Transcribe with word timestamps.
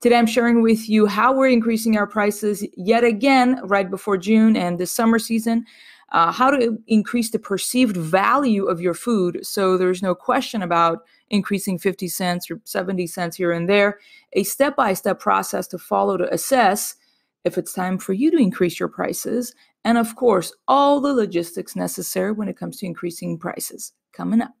Today, 0.00 0.16
I'm 0.16 0.26
sharing 0.26 0.62
with 0.62 0.88
you 0.88 1.06
how 1.06 1.32
we're 1.32 1.48
increasing 1.48 1.96
our 1.96 2.06
prices 2.06 2.64
yet 2.76 3.02
again 3.02 3.60
right 3.64 3.90
before 3.90 4.16
June 4.16 4.56
and 4.56 4.78
the 4.78 4.86
summer 4.86 5.18
season. 5.18 5.66
Uh, 6.10 6.30
how 6.30 6.50
to 6.50 6.78
increase 6.86 7.30
the 7.30 7.38
perceived 7.38 7.96
value 7.96 8.64
of 8.64 8.80
your 8.80 8.94
food 8.94 9.44
so 9.44 9.76
there's 9.76 10.00
no 10.00 10.14
question 10.14 10.62
about 10.62 11.00
increasing 11.30 11.78
50 11.78 12.08
cents 12.08 12.50
or 12.50 12.60
70 12.64 13.08
cents 13.08 13.36
here 13.36 13.50
and 13.50 13.68
there. 13.68 13.98
A 14.34 14.44
step 14.44 14.76
by 14.76 14.94
step 14.94 15.18
process 15.18 15.66
to 15.66 15.78
follow 15.78 16.16
to 16.16 16.32
assess 16.32 16.94
if 17.44 17.58
it's 17.58 17.72
time 17.72 17.98
for 17.98 18.12
you 18.12 18.30
to 18.30 18.38
increase 18.38 18.78
your 18.78 18.88
prices. 18.88 19.52
And 19.84 19.98
of 19.98 20.14
course, 20.14 20.54
all 20.68 21.00
the 21.00 21.12
logistics 21.12 21.74
necessary 21.74 22.30
when 22.30 22.48
it 22.48 22.56
comes 22.56 22.78
to 22.78 22.86
increasing 22.86 23.36
prices 23.36 23.92
coming 24.12 24.42
up. 24.42 24.57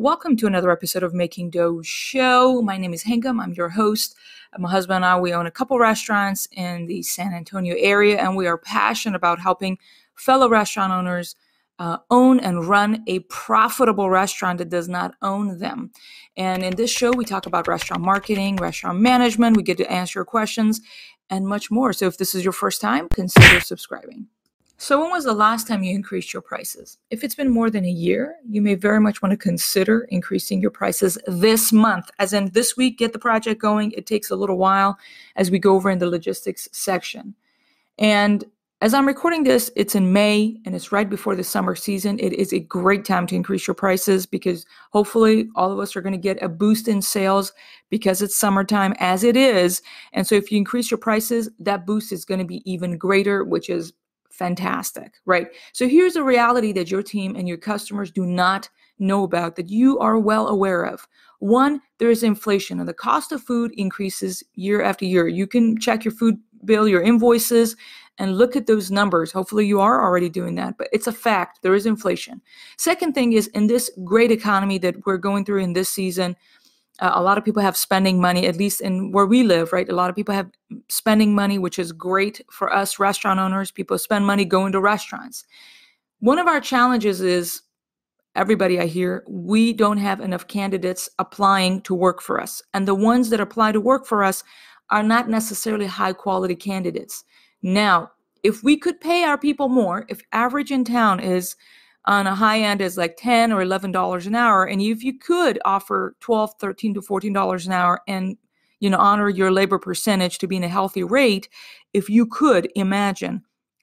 Welcome 0.00 0.36
to 0.36 0.46
another 0.46 0.70
episode 0.70 1.02
of 1.02 1.12
Making 1.12 1.50
Dough 1.50 1.82
Show. 1.82 2.62
My 2.62 2.76
name 2.76 2.94
is 2.94 3.02
Hengam. 3.02 3.42
I'm 3.42 3.52
your 3.54 3.70
host. 3.70 4.14
My 4.56 4.70
husband 4.70 4.98
and 4.98 5.04
I, 5.04 5.18
we 5.18 5.34
own 5.34 5.46
a 5.46 5.50
couple 5.50 5.76
restaurants 5.76 6.46
in 6.52 6.86
the 6.86 7.02
San 7.02 7.34
Antonio 7.34 7.74
area, 7.76 8.16
and 8.18 8.36
we 8.36 8.46
are 8.46 8.58
passionate 8.58 9.16
about 9.16 9.40
helping 9.40 9.76
fellow 10.14 10.48
restaurant 10.48 10.92
owners 10.92 11.34
uh, 11.80 11.96
own 12.10 12.38
and 12.38 12.68
run 12.68 13.02
a 13.08 13.18
profitable 13.18 14.08
restaurant 14.08 14.58
that 14.58 14.68
does 14.68 14.88
not 14.88 15.14
own 15.20 15.58
them. 15.58 15.90
And 16.36 16.62
in 16.62 16.76
this 16.76 16.92
show, 16.92 17.10
we 17.10 17.24
talk 17.24 17.46
about 17.46 17.66
restaurant 17.66 18.04
marketing, 18.04 18.54
restaurant 18.54 19.00
management. 19.00 19.56
We 19.56 19.64
get 19.64 19.78
to 19.78 19.92
answer 19.92 20.20
your 20.20 20.24
questions 20.24 20.80
and 21.28 21.44
much 21.44 21.72
more. 21.72 21.92
So 21.92 22.06
if 22.06 22.18
this 22.18 22.36
is 22.36 22.44
your 22.44 22.52
first 22.52 22.80
time, 22.80 23.08
consider 23.08 23.58
subscribing. 23.58 24.28
So, 24.80 25.00
when 25.00 25.10
was 25.10 25.24
the 25.24 25.32
last 25.32 25.66
time 25.66 25.82
you 25.82 25.92
increased 25.92 26.32
your 26.32 26.40
prices? 26.40 26.98
If 27.10 27.24
it's 27.24 27.34
been 27.34 27.50
more 27.50 27.68
than 27.68 27.84
a 27.84 27.90
year, 27.90 28.36
you 28.48 28.62
may 28.62 28.76
very 28.76 29.00
much 29.00 29.20
want 29.20 29.32
to 29.32 29.36
consider 29.36 30.02
increasing 30.10 30.60
your 30.60 30.70
prices 30.70 31.18
this 31.26 31.72
month. 31.72 32.12
As 32.20 32.32
in, 32.32 32.50
this 32.50 32.76
week, 32.76 32.96
get 32.96 33.12
the 33.12 33.18
project 33.18 33.60
going. 33.60 33.90
It 33.92 34.06
takes 34.06 34.30
a 34.30 34.36
little 34.36 34.56
while 34.56 34.96
as 35.34 35.50
we 35.50 35.58
go 35.58 35.74
over 35.74 35.90
in 35.90 35.98
the 35.98 36.08
logistics 36.08 36.68
section. 36.70 37.34
And 37.98 38.44
as 38.80 38.94
I'm 38.94 39.08
recording 39.08 39.42
this, 39.42 39.72
it's 39.74 39.96
in 39.96 40.12
May 40.12 40.60
and 40.64 40.76
it's 40.76 40.92
right 40.92 41.10
before 41.10 41.34
the 41.34 41.42
summer 41.42 41.74
season. 41.74 42.20
It 42.20 42.32
is 42.34 42.52
a 42.52 42.60
great 42.60 43.04
time 43.04 43.26
to 43.26 43.34
increase 43.34 43.66
your 43.66 43.74
prices 43.74 44.26
because 44.26 44.64
hopefully 44.92 45.48
all 45.56 45.72
of 45.72 45.80
us 45.80 45.96
are 45.96 46.00
going 46.00 46.12
to 46.12 46.18
get 46.18 46.40
a 46.40 46.48
boost 46.48 46.86
in 46.86 47.02
sales 47.02 47.52
because 47.90 48.22
it's 48.22 48.36
summertime 48.36 48.94
as 49.00 49.24
it 49.24 49.36
is. 49.36 49.82
And 50.12 50.24
so 50.24 50.36
if 50.36 50.52
you 50.52 50.58
increase 50.58 50.88
your 50.88 50.98
prices, 50.98 51.50
that 51.58 51.84
boost 51.84 52.12
is 52.12 52.24
going 52.24 52.38
to 52.38 52.46
be 52.46 52.62
even 52.70 52.96
greater, 52.96 53.42
which 53.42 53.68
is 53.68 53.92
fantastic, 54.38 55.14
right? 55.26 55.48
So 55.72 55.88
here's 55.88 56.16
a 56.16 56.22
reality 56.22 56.72
that 56.72 56.90
your 56.90 57.02
team 57.02 57.34
and 57.36 57.48
your 57.48 57.56
customers 57.56 58.10
do 58.10 58.24
not 58.24 58.68
know 58.98 59.24
about 59.24 59.56
that 59.56 59.68
you 59.68 59.98
are 59.98 60.18
well 60.18 60.48
aware 60.48 60.84
of. 60.84 61.06
One, 61.40 61.80
there 61.98 62.10
is 62.10 62.22
inflation 62.22 62.80
and 62.80 62.88
the 62.88 62.94
cost 62.94 63.32
of 63.32 63.42
food 63.42 63.72
increases 63.76 64.42
year 64.54 64.82
after 64.82 65.04
year. 65.04 65.28
You 65.28 65.46
can 65.46 65.78
check 65.78 66.04
your 66.04 66.14
food 66.14 66.36
bill, 66.64 66.88
your 66.88 67.02
invoices, 67.02 67.76
and 68.18 68.36
look 68.36 68.56
at 68.56 68.66
those 68.66 68.90
numbers. 68.90 69.30
Hopefully, 69.30 69.66
you 69.66 69.80
are 69.80 70.02
already 70.04 70.28
doing 70.28 70.56
that, 70.56 70.76
but 70.76 70.88
it's 70.92 71.06
a 71.06 71.12
fact. 71.12 71.60
There 71.62 71.74
is 71.74 71.86
inflation. 71.86 72.42
Second 72.76 73.14
thing 73.14 73.32
is 73.32 73.46
in 73.48 73.68
this 73.68 73.90
great 74.04 74.32
economy 74.32 74.78
that 74.78 75.06
we're 75.06 75.18
going 75.18 75.44
through 75.44 75.62
in 75.62 75.72
this 75.72 75.88
season, 75.88 76.34
uh, 77.00 77.12
a 77.14 77.22
lot 77.22 77.38
of 77.38 77.44
people 77.44 77.62
have 77.62 77.76
spending 77.76 78.20
money, 78.20 78.46
at 78.46 78.56
least 78.56 78.80
in 78.80 79.12
where 79.12 79.26
we 79.26 79.42
live, 79.42 79.72
right? 79.72 79.88
A 79.88 79.94
lot 79.94 80.10
of 80.10 80.16
people 80.16 80.34
have 80.34 80.50
spending 80.88 81.34
money, 81.34 81.58
which 81.58 81.78
is 81.78 81.92
great 81.92 82.40
for 82.50 82.72
us 82.72 82.98
restaurant 82.98 83.38
owners. 83.38 83.70
People 83.70 83.98
spend 83.98 84.26
money 84.26 84.44
going 84.44 84.72
to 84.72 84.80
restaurants. 84.80 85.44
One 86.20 86.38
of 86.38 86.48
our 86.48 86.60
challenges 86.60 87.20
is 87.20 87.62
everybody 88.34 88.80
I 88.80 88.86
hear, 88.86 89.24
we 89.28 89.72
don't 89.72 89.98
have 89.98 90.20
enough 90.20 90.46
candidates 90.46 91.08
applying 91.18 91.80
to 91.82 91.94
work 91.94 92.20
for 92.22 92.40
us. 92.40 92.62
And 92.74 92.86
the 92.86 92.94
ones 92.94 93.30
that 93.30 93.40
apply 93.40 93.72
to 93.72 93.80
work 93.80 94.06
for 94.06 94.22
us 94.22 94.44
are 94.90 95.02
not 95.02 95.28
necessarily 95.28 95.86
high 95.86 96.12
quality 96.12 96.54
candidates. 96.54 97.24
Now, 97.62 98.12
if 98.42 98.62
we 98.62 98.76
could 98.76 99.00
pay 99.00 99.24
our 99.24 99.38
people 99.38 99.68
more, 99.68 100.06
if 100.08 100.22
average 100.32 100.70
in 100.70 100.84
town 100.84 101.20
is 101.20 101.56
on 102.08 102.26
a 102.26 102.34
high 102.34 102.60
end 102.60 102.80
is 102.80 102.96
like 102.96 103.16
10 103.18 103.52
or 103.52 103.60
11 103.60 103.92
dollars 103.92 104.26
an 104.26 104.34
hour 104.34 104.64
and 104.64 104.80
if 104.80 105.04
you 105.04 105.16
could 105.16 105.60
offer 105.64 106.16
12 106.20 106.54
13 106.58 106.94
to 106.94 107.02
14 107.02 107.32
dollars 107.32 107.66
an 107.66 107.72
hour 107.72 108.00
and 108.08 108.36
you 108.80 108.90
know 108.90 108.98
honor 108.98 109.28
your 109.28 109.52
labor 109.52 109.78
percentage 109.78 110.38
to 110.38 110.48
be 110.48 110.56
in 110.56 110.64
a 110.64 110.68
healthy 110.68 111.04
rate 111.04 111.48
if 111.92 112.08
you 112.08 112.26
could 112.26 112.68
imagine 112.74 113.42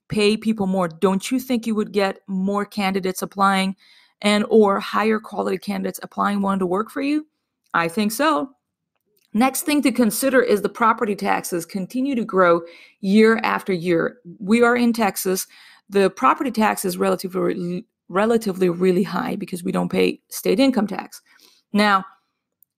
pay 0.10 0.36
people 0.36 0.68
more 0.68 0.88
don't 0.88 1.32
you 1.32 1.40
think 1.40 1.66
you 1.66 1.76
would 1.76 1.94
get 1.94 2.20
more 2.28 2.66
candidates 2.66 3.22
applying 3.22 3.76
and 4.22 4.44
or 4.50 4.80
higher 4.80 5.20
quality 5.20 5.58
candidates 5.58 6.00
applying 6.02 6.42
wanting 6.42 6.60
to 6.60 6.66
work 6.66 6.90
for 6.90 7.02
you 7.02 7.26
i 7.74 7.88
think 7.88 8.12
so 8.12 8.50
Next 9.38 9.64
thing 9.64 9.82
to 9.82 9.92
consider 9.92 10.42
is 10.42 10.62
the 10.62 10.70
property 10.70 11.14
taxes 11.14 11.66
continue 11.66 12.16
to 12.16 12.24
grow 12.24 12.62
year 13.02 13.38
after 13.44 13.74
year. 13.74 14.20
We 14.40 14.64
are 14.64 14.78
in 14.78 14.94
Texas. 14.94 15.46
The 15.90 16.10
property 16.10 16.52
tax 16.52 16.86
is 16.86 16.98
relatively 16.98 17.86
relatively 18.10 18.70
really 18.70 19.04
high 19.04 19.36
because 19.36 19.64
we 19.64 19.72
don't 19.72 19.92
pay 19.92 20.22
state 20.30 20.60
income 20.60 20.88
tax. 20.88 21.22
Now, 21.74 22.06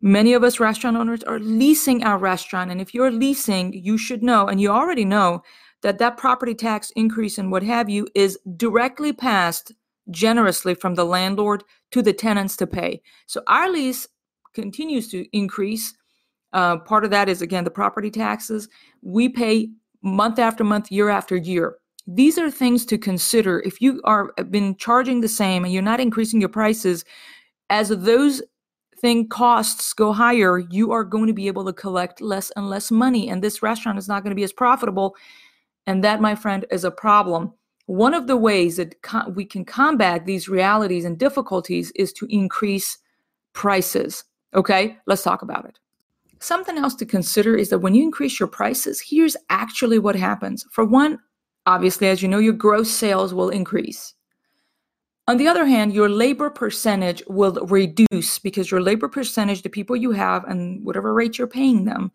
many 0.02 0.34
of 0.34 0.44
us 0.44 0.60
restaurant 0.60 0.98
owners 0.98 1.24
are 1.24 1.40
leasing 1.40 2.04
our 2.04 2.18
restaurant. 2.18 2.72
And 2.72 2.80
if 2.80 2.94
you're 2.94 3.12
leasing, 3.12 3.74
you 3.74 3.98
should 3.98 4.24
know, 4.24 4.48
and 4.48 4.62
you 4.62 4.70
already 4.70 5.06
know, 5.06 5.44
that 5.84 6.00
that 6.00 6.18
property 6.18 6.56
tax 6.56 6.92
increase 6.96 7.38
and 7.38 7.52
what 7.52 7.64
have 7.64 7.90
you 7.90 8.08
is 8.16 8.40
directly 8.56 9.14
passed 9.14 9.72
generously 10.10 10.74
from 10.74 10.96
the 10.96 11.06
landlord 11.06 11.64
to 11.92 12.02
the 12.02 12.14
tenants 12.14 12.56
to 12.58 12.66
pay. 12.66 13.02
So 13.28 13.42
our 13.48 13.70
lease 13.70 14.08
continues 14.54 15.08
to 15.10 15.26
increase. 15.38 15.94
Uh, 16.54 16.78
part 16.78 17.04
of 17.04 17.12
that 17.12 17.30
is, 17.30 17.42
again, 17.42 17.64
the 17.64 17.70
property 17.70 18.10
taxes. 18.10 18.70
We 19.02 19.30
pay 19.30 19.70
month 20.02 20.40
after 20.40 20.64
month, 20.64 20.92
year 20.92 21.10
after 21.10 21.36
year 21.36 21.76
these 22.08 22.38
are 22.38 22.50
things 22.50 22.86
to 22.86 22.98
consider 22.98 23.62
if 23.66 23.82
you 23.82 24.02
are 24.06 24.34
uh, 24.38 24.44
been 24.44 24.76
charging 24.78 25.22
the 25.22 25.28
same 25.28 25.66
and 25.66 25.74
you're 25.74 25.84
not 25.84 26.00
increasing 26.00 26.40
your 26.40 26.50
prices 26.50 27.04
as 27.70 27.90
those 27.90 28.42
thing 29.00 29.28
costs 29.28 29.94
go 29.94 30.12
higher 30.12 30.58
you 30.58 30.92
are 30.92 31.04
going 31.04 31.28
to 31.28 31.34
be 31.34 31.48
able 31.48 31.66
to 31.66 31.74
collect 31.74 32.22
less 32.22 32.52
and 32.56 32.70
less 32.70 32.90
money 32.90 33.30
and 33.30 33.44
this 33.44 33.62
restaurant 33.62 33.98
is 33.98 34.08
not 34.08 34.24
going 34.24 34.32
to 34.32 34.36
be 34.36 34.44
as 34.44 34.54
profitable 34.54 35.16
and 35.86 36.04
that 36.04 36.22
my 36.22 36.36
friend 36.36 36.66
is 36.72 36.84
a 36.84 36.92
problem. 36.92 37.54
One 37.86 38.14
of 38.14 38.28
the 38.28 38.36
ways 38.36 38.76
that 38.76 39.02
co- 39.02 39.30
we 39.30 39.46
can 39.46 39.64
combat 39.64 40.26
these 40.26 40.50
realities 40.50 41.06
and 41.06 41.18
difficulties 41.18 41.92
is 41.92 42.12
to 42.14 42.28
increase 42.30 42.98
prices 43.54 44.24
okay? 44.56 44.98
Let's 45.06 45.24
talk 45.24 45.42
about 45.42 45.66
it. 45.66 45.78
Something 46.40 46.78
else 46.78 46.96
to 46.96 47.06
consider 47.06 47.56
is 47.56 47.70
that 47.70 47.80
when 47.80 47.94
you 47.94 48.02
increase 48.02 48.40
your 48.40 48.48
prices 48.48 49.02
here's 49.02 49.36
actually 49.50 50.00
what 50.00 50.16
happens. 50.16 50.66
For 50.72 50.86
one 50.86 51.20
Obviously, 51.68 52.08
as 52.08 52.22
you 52.22 52.30
know, 52.30 52.40
your 52.40 52.54
gross 52.54 52.90
sales 52.90 53.34
will 53.34 53.50
increase. 53.50 54.14
On 55.28 55.36
the 55.36 55.50
other 55.50 55.66
hand, 55.66 55.94
your 55.94 56.08
labor 56.08 56.50
percentage 56.50 57.22
will 57.28 57.56
reduce 57.66 58.40
because 58.40 58.72
your 58.72 58.82
labor 58.82 59.10
percentage, 59.10 59.62
the 59.62 59.70
people 59.70 59.98
you 59.98 60.12
have, 60.12 60.46
and 60.46 60.84
whatever 60.86 61.14
rate 61.14 61.38
you're 61.38 61.46
paying 61.46 61.84
them, 61.84 62.10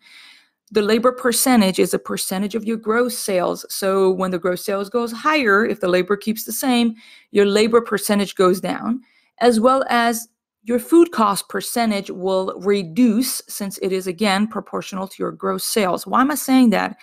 the 0.71 0.81
labor 0.81 1.13
percentage 1.13 1.79
is 1.79 1.93
a 1.93 1.99
percentage 1.99 2.55
of 2.55 2.65
your 2.65 2.79
gross 2.79 3.17
sales. 3.17 3.67
So 3.69 4.11
when 4.11 4.31
the 4.31 4.39
gross 4.39 4.65
sales 4.65 4.89
goes 4.89 5.13
higher, 5.13 5.67
if 5.67 5.81
the 5.81 5.89
labor 5.89 6.17
keeps 6.17 6.45
the 6.45 6.53
same, 6.53 6.95
your 7.31 7.45
labor 7.45 7.83
percentage 7.83 8.35
goes 8.35 8.59
down, 8.59 9.03
as 9.41 9.61
well 9.61 9.85
as 9.91 10.29
your 10.63 10.79
food 10.79 11.13
cost 11.13 11.51
percentage 11.51 12.11
will 12.11 12.59
reduce 12.61 13.43
since 13.49 13.77
it 13.83 13.93
is 13.93 14.07
again 14.07 14.47
proportional 14.47 15.07
to 15.07 15.17
your 15.19 15.33
gross 15.33 15.65
sales. 15.65 16.07
Why 16.07 16.23
am 16.23 16.31
I 16.31 16.37
saying 16.37 16.71
that? 16.71 16.97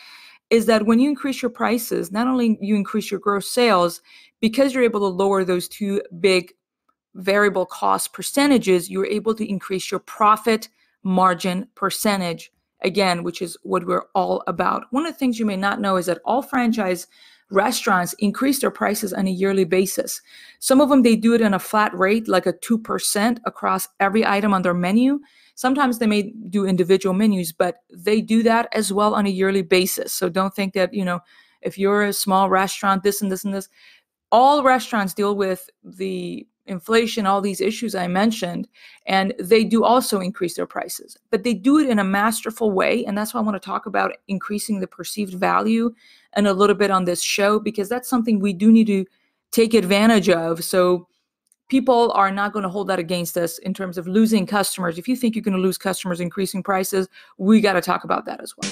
Is 0.49 0.65
that 0.65 0.85
when 0.85 0.99
you 0.99 1.09
increase 1.09 1.41
your 1.41 1.51
prices, 1.51 2.11
not 2.11 2.27
only 2.27 2.57
you 2.61 2.75
increase 2.75 3.11
your 3.11 3.19
gross 3.19 3.49
sales, 3.51 4.01
because 4.39 4.73
you're 4.73 4.83
able 4.83 4.99
to 4.99 5.05
lower 5.05 5.43
those 5.43 5.67
two 5.67 6.01
big 6.19 6.53
variable 7.15 7.65
cost 7.65 8.13
percentages, 8.13 8.89
you're 8.89 9.05
able 9.05 9.35
to 9.35 9.49
increase 9.49 9.91
your 9.91 9.99
profit 9.99 10.69
margin 11.03 11.68
percentage 11.75 12.51
again, 12.83 13.24
which 13.24 13.41
is 13.41 13.57
what 13.63 13.85
we're 13.85 14.06
all 14.15 14.44
about. 14.47 14.85
One 14.91 15.06
of 15.06 15.13
the 15.13 15.19
things 15.19 15.39
you 15.39 15.45
may 15.45 15.57
not 15.57 15.81
know 15.81 15.97
is 15.97 16.06
that 16.06 16.21
all 16.25 16.41
franchise 16.41 17.07
restaurants 17.51 18.13
increase 18.19 18.59
their 18.59 18.71
prices 18.71 19.12
on 19.13 19.27
a 19.27 19.31
yearly 19.31 19.65
basis. 19.65 20.21
Some 20.59 20.81
of 20.81 20.89
them 20.89 21.01
they 21.01 21.15
do 21.15 21.33
it 21.33 21.41
in 21.41 21.53
a 21.53 21.59
flat 21.59 21.97
rate, 21.97 22.27
like 22.27 22.45
a 22.45 22.53
2% 22.53 23.39
across 23.45 23.88
every 24.00 24.25
item 24.25 24.53
on 24.53 24.62
their 24.62 24.74
menu. 24.74 25.19
Sometimes 25.59 26.00
they 26.00 26.07
may 26.07 26.31
do 26.50 26.65
individual 26.65 27.13
menus, 27.13 27.51
but 27.51 27.83
they 27.94 28.21
do 28.21 28.41
that 28.44 28.69
as 28.71 28.94
well 28.94 29.13
on 29.13 29.25
a 29.25 29.29
yearly 29.29 29.61
basis. 29.61 30.13
So 30.13 30.29
don't 30.29 30.56
think 30.56 30.73
that, 30.73 30.94
you 30.94 31.03
know, 31.03 31.19
if 31.61 31.77
you're 31.77 32.06
a 32.06 32.13
small 32.13 32.50
restaurant, 32.50 33.03
this 33.03 33.21
and 33.21 33.29
this 33.29 33.44
and 33.44 33.53
this, 33.53 33.67
all 34.31 34.63
restaurants 34.63 35.13
deal 35.13 35.35
with 35.35 35.69
the 35.83 36.47
inflation, 36.65 37.25
all 37.25 37.41
these 37.41 37.59
issues 37.59 37.94
I 37.94 38.07
mentioned, 38.07 38.69
and 39.06 39.33
they 39.38 39.65
do 39.65 39.83
also 39.83 40.21
increase 40.21 40.56
their 40.56 40.65
prices, 40.65 41.17
but 41.29 41.44
they 41.44 41.56
do 41.56 41.77
it 41.79 41.89
in 41.89 42.00
a 42.00 42.05
masterful 42.05 42.71
way. 42.71 43.03
And 43.03 43.17
that's 43.17 43.33
why 43.33 43.41
I 43.41 43.44
want 43.44 43.62
to 43.62 43.69
talk 43.69 43.85
about 43.85 44.13
increasing 44.29 44.79
the 44.79 44.88
perceived 44.88 45.33
value 45.33 45.94
and 46.31 46.47
a 46.47 46.53
little 46.53 46.75
bit 46.77 46.89
on 46.89 47.03
this 47.03 47.21
show, 47.21 47.59
because 47.59 47.89
that's 47.89 48.07
something 48.07 48.39
we 48.39 48.53
do 48.53 48.71
need 48.71 48.88
to 48.88 49.03
take 49.51 49.73
advantage 49.73 50.29
of. 50.29 50.63
So 50.63 51.09
people 51.69 52.12
are 52.13 52.31
not 52.31 52.51
going 52.51 52.63
to 52.63 52.69
hold 52.69 52.88
that 52.88 53.00
against 53.00 53.38
us 53.38 53.60
in 53.60 53.74
terms 53.74 53.98
of 53.98 54.07
losing 54.07 54.45
customers. 54.45 54.98
If 54.98 55.07
you 55.07 55.16
think 55.16 55.36
you're 55.36 55.44
going 55.44 55.56
to 55.56 55.62
lose 55.62 55.77
customers 55.77 56.19
increasing 56.19 56.63
prices, 56.63 57.07
we 57.38 57.62
got 57.62 57.74
to 57.74 57.81
talk 57.81 58.04
about 58.04 58.25
that 58.25 58.42
as 58.42 58.54
well. 58.57 58.69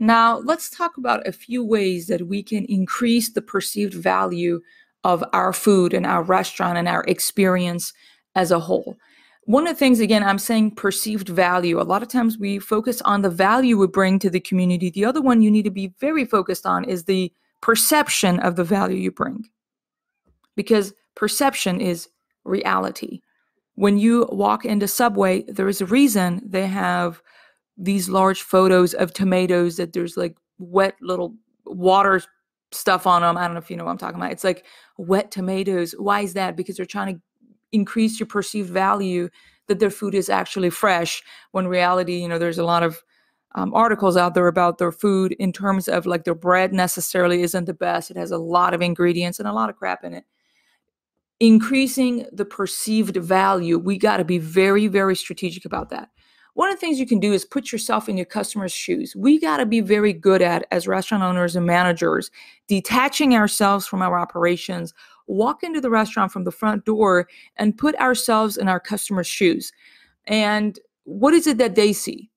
Now, 0.00 0.38
let's 0.38 0.68
talk 0.68 0.96
about 0.96 1.26
a 1.28 1.32
few 1.32 1.64
ways 1.64 2.08
that 2.08 2.26
we 2.26 2.42
can 2.42 2.64
increase 2.64 3.30
the 3.30 3.42
perceived 3.42 3.94
value 3.94 4.60
of 5.04 5.22
our 5.32 5.52
food 5.52 5.94
and 5.94 6.04
our 6.04 6.24
restaurant 6.24 6.76
and 6.76 6.88
our 6.88 7.04
experience 7.04 7.92
as 8.34 8.50
a 8.50 8.58
whole. 8.58 8.96
One 9.44 9.68
of 9.68 9.74
the 9.74 9.78
things, 9.78 10.00
again, 10.00 10.24
I'm 10.24 10.38
saying 10.38 10.72
perceived 10.72 11.28
value. 11.28 11.80
A 11.80 11.82
lot 11.82 12.02
of 12.02 12.08
times 12.08 12.38
we 12.38 12.58
focus 12.58 13.00
on 13.02 13.22
the 13.22 13.30
value 13.30 13.78
we 13.78 13.86
bring 13.86 14.18
to 14.20 14.30
the 14.30 14.40
community. 14.40 14.90
The 14.90 15.04
other 15.04 15.20
one 15.20 15.42
you 15.42 15.50
need 15.50 15.64
to 15.64 15.70
be 15.70 15.92
very 16.00 16.24
focused 16.24 16.66
on 16.66 16.84
is 16.84 17.04
the 17.04 17.32
perception 17.62 18.38
of 18.40 18.56
the 18.56 18.64
value 18.64 18.98
you 18.98 19.10
bring. 19.10 19.48
Because 20.54 20.92
perception 21.14 21.80
is 21.80 22.08
reality. 22.44 23.20
When 23.76 23.98
you 23.98 24.28
walk 24.30 24.66
into 24.66 24.86
Subway, 24.86 25.44
there 25.44 25.68
is 25.68 25.80
a 25.80 25.86
reason 25.86 26.42
they 26.44 26.66
have 26.66 27.22
these 27.78 28.10
large 28.10 28.42
photos 28.42 28.92
of 28.92 29.14
tomatoes 29.14 29.76
that 29.76 29.94
there's 29.94 30.16
like 30.18 30.36
wet 30.58 30.96
little 31.00 31.34
water 31.64 32.22
stuff 32.70 33.06
on 33.06 33.22
them. 33.22 33.38
I 33.38 33.44
don't 33.44 33.54
know 33.54 33.60
if 33.60 33.70
you 33.70 33.76
know 33.76 33.84
what 33.84 33.92
I'm 33.92 33.98
talking 33.98 34.16
about. 34.16 34.32
It's 34.32 34.44
like 34.44 34.66
wet 34.98 35.30
tomatoes. 35.30 35.94
Why 35.98 36.20
is 36.20 36.34
that? 36.34 36.56
Because 36.56 36.76
they're 36.76 36.84
trying 36.84 37.14
to 37.14 37.22
increase 37.72 38.20
your 38.20 38.26
perceived 38.26 38.68
value 38.68 39.30
that 39.68 39.78
their 39.78 39.90
food 39.90 40.14
is 40.14 40.28
actually 40.28 40.70
fresh 40.70 41.22
when 41.52 41.66
reality, 41.66 42.20
you 42.20 42.28
know, 42.28 42.38
there's 42.38 42.58
a 42.58 42.64
lot 42.64 42.82
of 42.82 43.02
um, 43.54 43.74
articles 43.74 44.16
out 44.16 44.34
there 44.34 44.48
about 44.48 44.78
their 44.78 44.92
food 44.92 45.32
in 45.32 45.52
terms 45.52 45.88
of 45.88 46.06
like 46.06 46.24
their 46.24 46.34
bread 46.34 46.72
necessarily 46.72 47.42
isn't 47.42 47.66
the 47.66 47.74
best. 47.74 48.10
It 48.10 48.16
has 48.16 48.30
a 48.30 48.38
lot 48.38 48.74
of 48.74 48.80
ingredients 48.80 49.38
and 49.38 49.48
a 49.48 49.52
lot 49.52 49.70
of 49.70 49.76
crap 49.76 50.04
in 50.04 50.14
it. 50.14 50.24
Increasing 51.40 52.26
the 52.32 52.44
perceived 52.44 53.16
value, 53.16 53.78
we 53.78 53.98
got 53.98 54.18
to 54.18 54.24
be 54.24 54.38
very, 54.38 54.86
very 54.86 55.16
strategic 55.16 55.64
about 55.64 55.90
that. 55.90 56.10
One 56.54 56.68
of 56.68 56.76
the 56.76 56.80
things 56.80 57.00
you 57.00 57.06
can 57.06 57.18
do 57.18 57.32
is 57.32 57.44
put 57.44 57.72
yourself 57.72 58.08
in 58.08 58.16
your 58.16 58.26
customer's 58.26 58.72
shoes. 58.72 59.16
We 59.16 59.40
got 59.40 59.56
to 59.56 59.66
be 59.66 59.80
very 59.80 60.12
good 60.12 60.42
at, 60.42 60.66
as 60.70 60.86
restaurant 60.86 61.22
owners 61.22 61.56
and 61.56 61.66
managers, 61.66 62.30
detaching 62.68 63.34
ourselves 63.34 63.86
from 63.86 64.02
our 64.02 64.18
operations, 64.18 64.92
walk 65.26 65.62
into 65.62 65.80
the 65.80 65.90
restaurant 65.90 66.30
from 66.30 66.44
the 66.44 66.52
front 66.52 66.84
door, 66.84 67.26
and 67.56 67.76
put 67.76 67.94
ourselves 67.96 68.58
in 68.58 68.68
our 68.68 68.80
customer's 68.80 69.26
shoes. 69.26 69.72
And 70.26 70.78
what 71.04 71.32
is 71.32 71.46
it 71.46 71.56
that 71.58 71.74
they 71.74 71.92
see? 71.94 72.30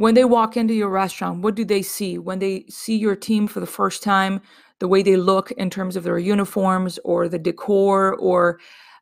When 0.00 0.14
they 0.14 0.24
walk 0.24 0.56
into 0.56 0.72
your 0.72 0.88
restaurant, 0.88 1.42
what 1.42 1.54
do 1.54 1.62
they 1.62 1.82
see? 1.82 2.16
When 2.16 2.38
they 2.38 2.64
see 2.70 2.96
your 2.96 3.14
team 3.14 3.46
for 3.46 3.60
the 3.60 3.66
first 3.66 4.02
time, 4.02 4.40
the 4.78 4.88
way 4.88 5.02
they 5.02 5.18
look 5.18 5.50
in 5.50 5.68
terms 5.68 5.94
of 5.94 6.04
their 6.04 6.18
uniforms 6.18 6.98
or 7.04 7.28
the 7.28 7.38
decor 7.38 8.14
or 8.14 8.60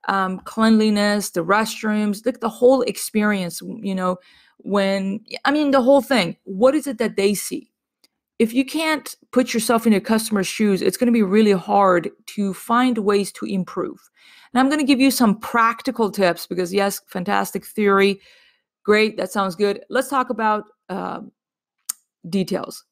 um, 0.08 0.40
cleanliness, 0.40 1.30
the 1.30 1.44
restrooms, 1.44 2.26
like 2.26 2.40
the 2.40 2.48
whole 2.48 2.82
experience, 2.82 3.62
you 3.62 3.94
know, 3.94 4.16
when, 4.56 5.20
I 5.44 5.52
mean, 5.52 5.70
the 5.70 5.82
whole 5.82 6.02
thing. 6.02 6.36
What 6.42 6.74
is 6.74 6.88
it 6.88 6.98
that 6.98 7.14
they 7.14 7.32
see? 7.32 7.70
If 8.40 8.52
you 8.52 8.64
can't 8.64 9.14
put 9.30 9.54
yourself 9.54 9.86
in 9.86 9.92
your 9.92 10.00
customer's 10.00 10.48
shoes, 10.48 10.82
it's 10.82 10.96
going 10.96 11.06
to 11.06 11.12
be 11.12 11.22
really 11.22 11.52
hard 11.52 12.10
to 12.34 12.52
find 12.54 12.98
ways 12.98 13.30
to 13.34 13.46
improve. 13.46 14.00
And 14.52 14.58
I'm 14.58 14.66
going 14.66 14.80
to 14.80 14.84
give 14.84 14.98
you 14.98 15.12
some 15.12 15.38
practical 15.38 16.10
tips 16.10 16.48
because, 16.48 16.74
yes, 16.74 17.00
fantastic 17.06 17.64
theory. 17.64 18.20
Great. 18.82 19.16
That 19.16 19.30
sounds 19.30 19.54
good. 19.54 19.84
Let's 19.90 20.08
talk 20.08 20.30
about 20.30 20.64
uh, 20.88 21.20
details. 22.28 22.84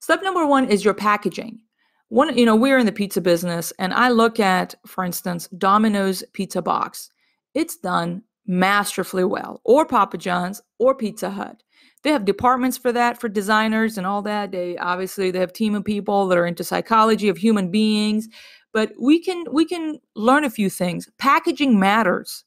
Step 0.00 0.22
number 0.22 0.46
one 0.46 0.68
is 0.68 0.84
your 0.84 0.94
packaging. 0.94 1.60
One, 2.08 2.36
you 2.36 2.44
know, 2.44 2.56
we're 2.56 2.78
in 2.78 2.86
the 2.86 2.92
pizza 2.92 3.20
business, 3.20 3.72
and 3.78 3.92
I 3.94 4.10
look 4.10 4.38
at, 4.38 4.74
for 4.86 5.04
instance, 5.04 5.48
Domino's 5.58 6.22
pizza 6.32 6.62
box. 6.62 7.10
It's 7.54 7.76
done 7.76 8.22
masterfully 8.46 9.24
well, 9.24 9.60
or 9.64 9.86
Papa 9.86 10.18
John's, 10.18 10.60
or 10.78 10.94
Pizza 10.94 11.30
Hut. 11.30 11.62
They 12.02 12.10
have 12.10 12.26
departments 12.26 12.76
for 12.76 12.92
that, 12.92 13.18
for 13.18 13.28
designers 13.28 13.96
and 13.96 14.06
all 14.06 14.20
that. 14.22 14.52
They 14.52 14.76
obviously 14.76 15.30
they 15.30 15.38
have 15.38 15.52
team 15.52 15.74
of 15.74 15.84
people 15.84 16.28
that 16.28 16.38
are 16.38 16.46
into 16.46 16.62
psychology 16.62 17.28
of 17.28 17.38
human 17.38 17.70
beings. 17.70 18.28
But 18.74 18.92
we 19.00 19.20
can 19.20 19.44
we 19.50 19.64
can 19.64 19.98
learn 20.14 20.44
a 20.44 20.50
few 20.50 20.68
things. 20.68 21.08
Packaging 21.18 21.78
matters. 21.80 22.44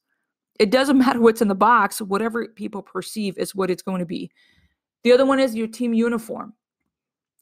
It 0.59 0.69
doesn't 0.69 0.97
matter 1.05 1.19
what's 1.19 1.41
in 1.41 1.47
the 1.47 1.55
box. 1.55 1.99
Whatever 2.01 2.47
people 2.49 2.83
perceive 2.83 3.37
is 3.37 3.55
what 3.55 3.71
it's 3.71 3.81
going 3.81 3.99
to 3.99 4.05
be. 4.05 4.29
The 5.03 5.11
other 5.11 5.25
one 5.25 5.39
is 5.39 5.55
your 5.55 5.67
team 5.67 5.93
uniform. 5.93 6.53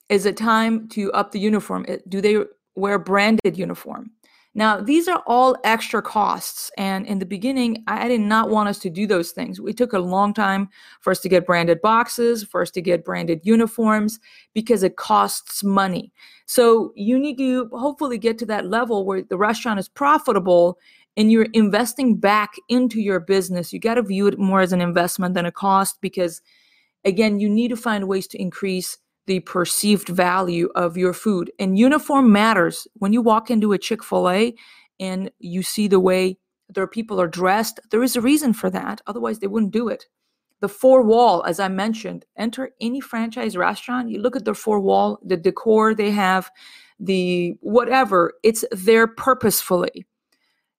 Is 0.09 0.25
it 0.25 0.37
time 0.37 0.87
to 0.89 1.11
up 1.13 1.31
the 1.31 1.39
uniform? 1.39 1.85
Do 2.07 2.21
they 2.21 2.43
wear 2.75 2.99
branded 2.99 3.57
uniform? 3.57 4.11
Now, 4.57 4.79
these 4.79 5.09
are 5.09 5.21
all 5.27 5.57
extra 5.65 6.01
costs. 6.01 6.71
And 6.77 7.05
in 7.05 7.19
the 7.19 7.25
beginning, 7.25 7.83
I 7.87 8.07
did 8.07 8.21
not 8.21 8.49
want 8.49 8.69
us 8.69 8.79
to 8.79 8.89
do 8.89 9.05
those 9.05 9.31
things. 9.31 9.59
We 9.59 9.73
took 9.73 9.91
a 9.91 9.99
long 9.99 10.33
time 10.33 10.69
for 11.01 11.11
us 11.11 11.19
to 11.21 11.29
get 11.29 11.45
branded 11.45 11.81
boxes, 11.81 12.43
for 12.43 12.61
us 12.61 12.71
to 12.71 12.81
get 12.81 13.03
branded 13.03 13.41
uniforms, 13.43 14.17
because 14.53 14.81
it 14.81 14.95
costs 14.95 15.61
money. 15.61 16.13
So 16.45 16.93
you 16.95 17.19
need 17.19 17.37
to 17.39 17.69
hopefully 17.73 18.17
get 18.17 18.37
to 18.39 18.45
that 18.45 18.67
level 18.67 19.05
where 19.05 19.23
the 19.23 19.37
restaurant 19.37 19.77
is 19.77 19.89
profitable 19.89 20.79
and 21.17 21.31
you're 21.31 21.47
investing 21.51 22.15
back 22.15 22.53
into 22.69 23.01
your 23.01 23.19
business. 23.19 23.73
You 23.73 23.79
got 23.79 23.95
to 23.95 24.03
view 24.03 24.27
it 24.27 24.39
more 24.39 24.61
as 24.61 24.71
an 24.71 24.81
investment 24.81 25.33
than 25.33 25.45
a 25.45 25.51
cost 25.51 25.99
because 25.99 26.41
Again, 27.05 27.39
you 27.39 27.49
need 27.49 27.69
to 27.69 27.77
find 27.77 28.07
ways 28.07 28.27
to 28.27 28.41
increase 28.41 28.97
the 29.27 29.39
perceived 29.41 30.09
value 30.09 30.69
of 30.75 30.97
your 30.97 31.13
food. 31.13 31.51
And 31.59 31.77
uniform 31.77 32.31
matters. 32.31 32.87
When 32.95 33.13
you 33.13 33.21
walk 33.21 33.49
into 33.49 33.73
a 33.73 33.77
Chick 33.77 34.03
fil 34.03 34.29
A 34.29 34.55
and 34.99 35.31
you 35.39 35.63
see 35.63 35.87
the 35.87 35.99
way 35.99 36.37
their 36.69 36.87
people 36.87 37.21
are 37.21 37.27
dressed, 37.27 37.79
there 37.91 38.03
is 38.03 38.15
a 38.15 38.21
reason 38.21 38.53
for 38.53 38.69
that. 38.71 39.01
Otherwise, 39.07 39.39
they 39.39 39.47
wouldn't 39.47 39.71
do 39.71 39.87
it. 39.87 40.05
The 40.61 40.69
four 40.69 41.03
wall, 41.03 41.43
as 41.43 41.59
I 41.59 41.67
mentioned, 41.67 42.25
enter 42.37 42.71
any 42.81 43.01
franchise 43.01 43.57
restaurant, 43.57 44.09
you 44.09 44.19
look 44.19 44.35
at 44.35 44.45
their 44.45 44.53
four 44.53 44.79
wall, 44.79 45.19
the 45.23 45.37
decor 45.37 45.93
they 45.93 46.11
have, 46.11 46.49
the 46.99 47.55
whatever, 47.59 48.33
it's 48.41 48.63
there 48.71 49.05
purposefully. 49.05 50.05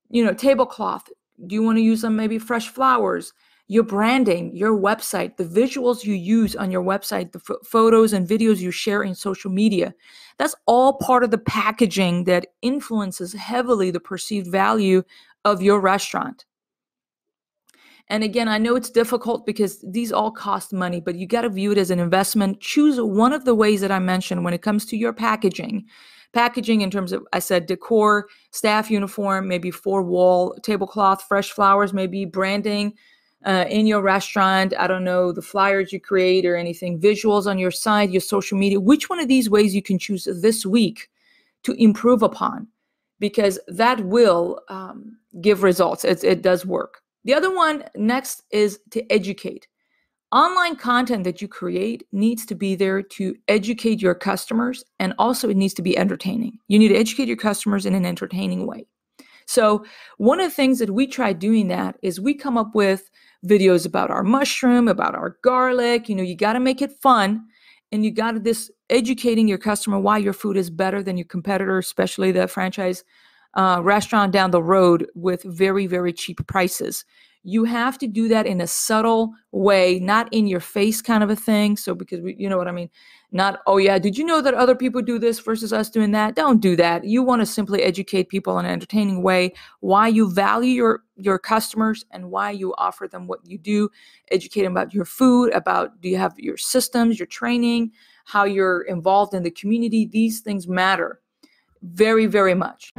You 0.08 0.24
know, 0.24 0.32
tablecloth. 0.32 1.08
Do 1.46 1.54
you 1.54 1.62
want 1.62 1.76
to 1.76 1.82
use 1.82 2.00
them 2.00 2.16
maybe 2.16 2.38
fresh 2.38 2.68
flowers? 2.68 3.32
Your 3.68 3.82
branding, 3.82 4.54
your 4.54 4.78
website, 4.78 5.36
the 5.36 5.44
visuals 5.44 6.04
you 6.04 6.14
use 6.14 6.54
on 6.54 6.70
your 6.70 6.82
website, 6.82 7.32
the 7.32 7.42
f- 7.50 7.66
photos 7.66 8.12
and 8.12 8.28
videos 8.28 8.58
you 8.58 8.70
share 8.70 9.02
in 9.02 9.14
social 9.14 9.50
media. 9.50 9.92
That's 10.38 10.54
all 10.66 10.94
part 10.94 11.24
of 11.24 11.30
the 11.30 11.38
packaging 11.38 12.24
that 12.24 12.46
influences 12.62 13.32
heavily 13.32 13.90
the 13.90 14.00
perceived 14.00 14.50
value 14.50 15.02
of 15.44 15.62
your 15.62 15.80
restaurant. 15.80 16.44
And 18.08 18.22
again, 18.22 18.46
I 18.46 18.58
know 18.58 18.76
it's 18.76 18.90
difficult 18.90 19.44
because 19.46 19.80
these 19.82 20.12
all 20.12 20.30
cost 20.30 20.72
money, 20.72 21.00
but 21.00 21.16
you 21.16 21.26
got 21.26 21.40
to 21.40 21.48
view 21.48 21.72
it 21.72 21.78
as 21.78 21.90
an 21.90 21.98
investment. 21.98 22.60
Choose 22.60 23.00
one 23.00 23.32
of 23.32 23.44
the 23.44 23.54
ways 23.54 23.80
that 23.80 23.90
I 23.90 23.98
mentioned 23.98 24.44
when 24.44 24.54
it 24.54 24.62
comes 24.62 24.86
to 24.86 24.96
your 24.96 25.12
packaging. 25.12 25.84
Packaging 26.32 26.82
in 26.82 26.90
terms 26.90 27.10
of, 27.10 27.26
I 27.32 27.40
said, 27.40 27.66
decor, 27.66 28.28
staff 28.52 28.90
uniform, 28.90 29.48
maybe 29.48 29.72
four 29.72 30.04
wall 30.04 30.54
tablecloth, 30.62 31.24
fresh 31.26 31.50
flowers, 31.50 31.92
maybe 31.92 32.24
branding, 32.24 32.92
uh, 33.46 33.64
in 33.70 33.86
your 33.86 34.02
restaurant, 34.02 34.74
I 34.76 34.88
don't 34.88 35.04
know, 35.04 35.30
the 35.30 35.40
flyers 35.40 35.92
you 35.92 36.00
create 36.00 36.44
or 36.44 36.56
anything, 36.56 37.00
visuals 37.00 37.46
on 37.46 37.58
your 37.58 37.70
site, 37.70 38.10
your 38.10 38.20
social 38.20 38.58
media, 38.58 38.80
which 38.80 39.08
one 39.08 39.20
of 39.20 39.28
these 39.28 39.48
ways 39.48 39.74
you 39.74 39.82
can 39.82 39.98
choose 39.98 40.28
this 40.42 40.66
week 40.66 41.08
to 41.62 41.72
improve 41.72 42.22
upon 42.22 42.66
because 43.20 43.58
that 43.68 44.04
will 44.04 44.60
um, 44.68 45.16
give 45.40 45.62
results. 45.62 46.04
It, 46.04 46.24
it 46.24 46.42
does 46.42 46.66
work. 46.66 47.00
The 47.24 47.34
other 47.34 47.54
one 47.54 47.84
next 47.94 48.42
is 48.50 48.80
to 48.90 49.12
educate. 49.12 49.68
Online 50.32 50.74
content 50.74 51.22
that 51.22 51.40
you 51.40 51.46
create 51.46 52.04
needs 52.10 52.44
to 52.46 52.56
be 52.56 52.74
there 52.74 53.00
to 53.00 53.36
educate 53.46 54.02
your 54.02 54.14
customers 54.14 54.84
and 54.98 55.14
also 55.18 55.48
it 55.48 55.56
needs 55.56 55.74
to 55.74 55.82
be 55.82 55.96
entertaining. 55.96 56.58
You 56.66 56.80
need 56.80 56.88
to 56.88 56.96
educate 56.96 57.28
your 57.28 57.36
customers 57.36 57.86
in 57.86 57.94
an 57.94 58.04
entertaining 58.04 58.66
way. 58.66 58.86
So, 59.46 59.84
one 60.18 60.40
of 60.40 60.46
the 60.50 60.54
things 60.54 60.78
that 60.80 60.90
we 60.90 61.06
try 61.06 61.32
doing 61.32 61.68
that 61.68 61.96
is 62.02 62.20
we 62.20 62.34
come 62.34 62.58
up 62.58 62.74
with 62.74 63.10
videos 63.46 63.86
about 63.86 64.10
our 64.10 64.22
mushroom, 64.22 64.88
about 64.88 65.14
our 65.14 65.38
garlic. 65.42 66.08
You 66.08 66.16
know, 66.16 66.22
you 66.22 66.36
got 66.36 66.54
to 66.54 66.60
make 66.60 66.82
it 66.82 66.92
fun 67.00 67.46
and 67.92 68.04
you 68.04 68.10
got 68.10 68.32
to 68.32 68.40
this 68.40 68.70
educating 68.90 69.48
your 69.48 69.58
customer 69.58 69.98
why 69.98 70.18
your 70.18 70.32
food 70.32 70.56
is 70.56 70.70
better 70.70 71.02
than 71.02 71.16
your 71.16 71.26
competitor, 71.26 71.78
especially 71.78 72.32
the 72.32 72.48
franchise 72.48 73.04
uh, 73.54 73.80
restaurant 73.82 74.32
down 74.32 74.50
the 74.50 74.62
road 74.62 75.06
with 75.14 75.42
very, 75.44 75.86
very 75.86 76.12
cheap 76.12 76.44
prices. 76.46 77.04
You 77.42 77.64
have 77.64 77.96
to 77.98 78.08
do 78.08 78.28
that 78.28 78.46
in 78.46 78.60
a 78.60 78.66
subtle 78.66 79.32
way, 79.52 80.00
not 80.00 80.28
in 80.32 80.48
your 80.48 80.60
face 80.60 81.00
kind 81.00 81.22
of 81.22 81.30
a 81.30 81.36
thing. 81.36 81.76
So, 81.76 81.94
because 81.94 82.20
we, 82.20 82.34
you 82.36 82.48
know 82.48 82.58
what 82.58 82.66
I 82.68 82.72
mean? 82.72 82.90
Not, 83.36 83.60
oh 83.66 83.76
yeah, 83.76 83.98
did 83.98 84.16
you 84.16 84.24
know 84.24 84.40
that 84.40 84.54
other 84.54 84.74
people 84.74 85.02
do 85.02 85.18
this 85.18 85.38
versus 85.40 85.70
us 85.70 85.90
doing 85.90 86.12
that? 86.12 86.34
Don't 86.34 86.58
do 86.58 86.74
that. 86.76 87.04
You 87.04 87.22
want 87.22 87.42
to 87.42 87.46
simply 87.46 87.82
educate 87.82 88.30
people 88.30 88.58
in 88.58 88.64
an 88.64 88.72
entertaining 88.72 89.22
way 89.22 89.52
why 89.80 90.08
you 90.08 90.32
value 90.32 90.72
your 90.72 91.02
your 91.16 91.38
customers 91.38 92.02
and 92.10 92.30
why 92.30 92.50
you 92.50 92.74
offer 92.78 93.06
them 93.06 93.26
what 93.26 93.40
you 93.44 93.58
do. 93.58 93.90
Educate 94.30 94.62
them 94.62 94.72
about 94.72 94.94
your 94.94 95.04
food, 95.04 95.52
about 95.52 96.00
do 96.00 96.08
you 96.08 96.16
have 96.16 96.32
your 96.38 96.56
systems, 96.56 97.18
your 97.18 97.26
training, 97.26 97.92
how 98.24 98.44
you're 98.44 98.80
involved 98.80 99.34
in 99.34 99.42
the 99.42 99.50
community. 99.50 100.06
These 100.06 100.40
things 100.40 100.66
matter. 100.66 101.20
very, 101.82 102.26
very 102.26 102.54
much. 102.54 102.92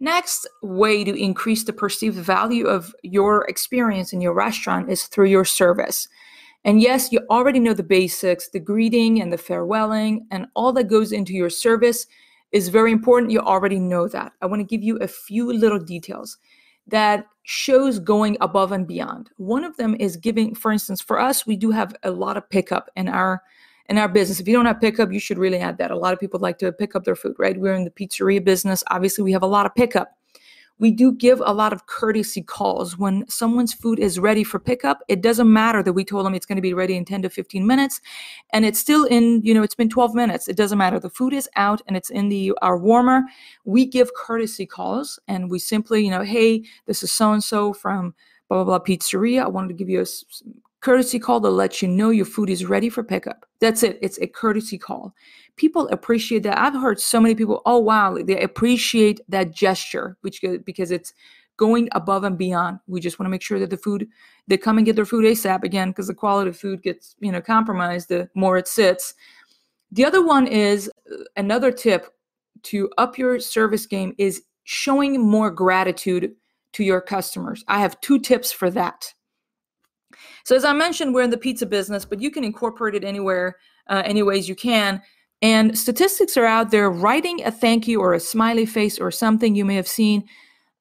Next 0.00 0.48
way 0.62 1.04
to 1.04 1.14
increase 1.16 1.62
the 1.64 1.72
perceived 1.72 2.16
value 2.16 2.66
of 2.66 2.94
your 3.02 3.44
experience 3.48 4.12
in 4.12 4.20
your 4.20 4.34
restaurant 4.34 4.90
is 4.90 5.04
through 5.04 5.28
your 5.28 5.44
service. 5.44 6.08
And 6.64 6.80
yes, 6.80 7.10
you 7.10 7.20
already 7.28 7.58
know 7.58 7.74
the 7.74 7.82
basics, 7.82 8.48
the 8.48 8.60
greeting 8.60 9.20
and 9.20 9.32
the 9.32 9.36
farewelling, 9.36 10.20
and 10.30 10.46
all 10.54 10.72
that 10.74 10.84
goes 10.84 11.12
into 11.12 11.32
your 11.32 11.50
service 11.50 12.06
is 12.52 12.68
very 12.68 12.92
important. 12.92 13.32
You 13.32 13.40
already 13.40 13.80
know 13.80 14.06
that. 14.08 14.32
I 14.42 14.46
want 14.46 14.60
to 14.60 14.64
give 14.64 14.82
you 14.82 14.96
a 14.98 15.08
few 15.08 15.52
little 15.52 15.78
details 15.78 16.38
that 16.86 17.26
shows 17.44 17.98
going 17.98 18.36
above 18.40 18.72
and 18.72 18.86
beyond. 18.86 19.30
One 19.36 19.64
of 19.64 19.76
them 19.76 19.96
is 19.98 20.16
giving, 20.16 20.54
for 20.54 20.70
instance, 20.70 21.00
for 21.00 21.18
us, 21.18 21.46
we 21.46 21.56
do 21.56 21.70
have 21.70 21.94
a 22.02 22.10
lot 22.10 22.36
of 22.36 22.48
pickup 22.48 22.90
in 22.96 23.08
our 23.08 23.42
in 23.88 23.98
our 23.98 24.08
business. 24.08 24.38
If 24.38 24.46
you 24.46 24.54
don't 24.54 24.66
have 24.66 24.80
pickup, 24.80 25.12
you 25.12 25.18
should 25.18 25.38
really 25.38 25.58
add 25.58 25.76
that. 25.78 25.90
A 25.90 25.96
lot 25.96 26.12
of 26.12 26.20
people 26.20 26.38
like 26.38 26.58
to 26.58 26.70
pick 26.70 26.94
up 26.94 27.04
their 27.04 27.16
food, 27.16 27.34
right? 27.38 27.58
We're 27.58 27.74
in 27.74 27.84
the 27.84 27.90
pizzeria 27.90 28.42
business. 28.42 28.84
Obviously, 28.90 29.24
we 29.24 29.32
have 29.32 29.42
a 29.42 29.46
lot 29.46 29.66
of 29.66 29.74
pickup. 29.74 30.16
We 30.82 30.90
do 30.90 31.12
give 31.12 31.40
a 31.46 31.54
lot 31.54 31.72
of 31.72 31.86
courtesy 31.86 32.42
calls 32.42 32.98
when 32.98 33.24
someone's 33.28 33.72
food 33.72 34.00
is 34.00 34.18
ready 34.18 34.42
for 34.42 34.58
pickup. 34.58 34.98
It 35.06 35.22
doesn't 35.22 35.52
matter 35.52 35.80
that 35.80 35.92
we 35.92 36.04
told 36.04 36.26
them 36.26 36.34
it's 36.34 36.44
going 36.44 36.56
to 36.56 36.60
be 36.62 36.74
ready 36.74 36.96
in 36.96 37.04
10 37.04 37.22
to 37.22 37.30
15 37.30 37.64
minutes 37.64 38.00
and 38.52 38.64
it's 38.64 38.80
still 38.80 39.04
in, 39.04 39.40
you 39.44 39.54
know, 39.54 39.62
it's 39.62 39.76
been 39.76 39.88
12 39.88 40.12
minutes. 40.12 40.48
It 40.48 40.56
doesn't 40.56 40.78
matter. 40.78 40.98
The 40.98 41.08
food 41.08 41.34
is 41.34 41.48
out 41.54 41.82
and 41.86 41.96
it's 41.96 42.10
in 42.10 42.30
the 42.30 42.52
our 42.62 42.76
warmer. 42.76 43.22
We 43.64 43.86
give 43.86 44.12
courtesy 44.14 44.66
calls 44.66 45.20
and 45.28 45.48
we 45.48 45.60
simply, 45.60 46.04
you 46.04 46.10
know, 46.10 46.22
hey, 46.22 46.64
this 46.86 47.04
is 47.04 47.12
so 47.12 47.30
and 47.30 47.44
so 47.44 47.72
from 47.72 48.12
blah 48.48 48.64
blah 48.64 48.76
blah 48.76 48.84
pizzeria. 48.84 49.44
I 49.44 49.48
wanted 49.48 49.68
to 49.68 49.74
give 49.74 49.88
you 49.88 50.02
a 50.02 50.06
courtesy 50.80 51.20
call 51.20 51.40
to 51.40 51.48
let 51.48 51.80
you 51.80 51.86
know 51.86 52.10
your 52.10 52.26
food 52.26 52.50
is 52.50 52.66
ready 52.66 52.88
for 52.88 53.04
pickup. 53.04 53.46
That's 53.60 53.84
it. 53.84 54.00
It's 54.02 54.18
a 54.18 54.26
courtesy 54.26 54.78
call. 54.78 55.14
People 55.56 55.88
appreciate 55.88 56.42
that. 56.44 56.58
I've 56.58 56.74
heard 56.74 57.00
so 57.00 57.20
many 57.20 57.34
people, 57.34 57.62
oh 57.66 57.78
wow, 57.78 58.18
they 58.22 58.40
appreciate 58.42 59.20
that 59.28 59.52
gesture, 59.52 60.16
which 60.22 60.42
because 60.64 60.90
it's 60.90 61.12
going 61.56 61.88
above 61.92 62.24
and 62.24 62.38
beyond. 62.38 62.78
We 62.86 63.00
just 63.00 63.18
want 63.18 63.26
to 63.26 63.30
make 63.30 63.42
sure 63.42 63.58
that 63.58 63.70
the 63.70 63.76
food 63.76 64.08
they 64.48 64.56
come 64.56 64.78
and 64.78 64.86
get 64.86 64.96
their 64.96 65.04
food 65.04 65.24
ASAP 65.24 65.62
again 65.62 65.90
because 65.90 66.08
the 66.08 66.14
quality 66.14 66.50
of 66.50 66.56
food 66.56 66.82
gets, 66.82 67.14
you 67.20 67.30
know, 67.30 67.40
compromised 67.40 68.08
the 68.08 68.28
more 68.34 68.56
it 68.56 68.66
sits. 68.66 69.14
The 69.92 70.04
other 70.04 70.24
one 70.24 70.46
is 70.46 70.90
uh, 71.12 71.18
another 71.36 71.70
tip 71.70 72.14
to 72.64 72.90
up 72.98 73.18
your 73.18 73.38
service 73.38 73.86
game 73.86 74.14
is 74.18 74.42
showing 74.64 75.20
more 75.20 75.50
gratitude 75.50 76.34
to 76.72 76.84
your 76.84 77.00
customers. 77.00 77.64
I 77.68 77.80
have 77.80 78.00
two 78.00 78.18
tips 78.18 78.50
for 78.50 78.70
that. 78.70 79.12
So 80.44 80.56
as 80.56 80.64
I 80.64 80.72
mentioned, 80.72 81.14
we're 81.14 81.22
in 81.22 81.30
the 81.30 81.36
pizza 81.36 81.66
business, 81.66 82.04
but 82.04 82.20
you 82.20 82.30
can 82.30 82.44
incorporate 82.44 82.94
it 82.94 83.04
anywhere, 83.04 83.56
uh, 83.88 84.02
any 84.04 84.22
ways 84.22 84.48
you 84.48 84.54
can. 84.54 85.02
And 85.42 85.76
statistics 85.76 86.36
are 86.36 86.46
out 86.46 86.70
there. 86.70 86.88
Writing 86.88 87.44
a 87.44 87.50
thank 87.50 87.88
you 87.88 88.00
or 88.00 88.14
a 88.14 88.20
smiley 88.20 88.64
face 88.64 88.98
or 88.98 89.10
something 89.10 89.54
you 89.54 89.64
may 89.64 89.74
have 89.74 89.88
seen 89.88 90.24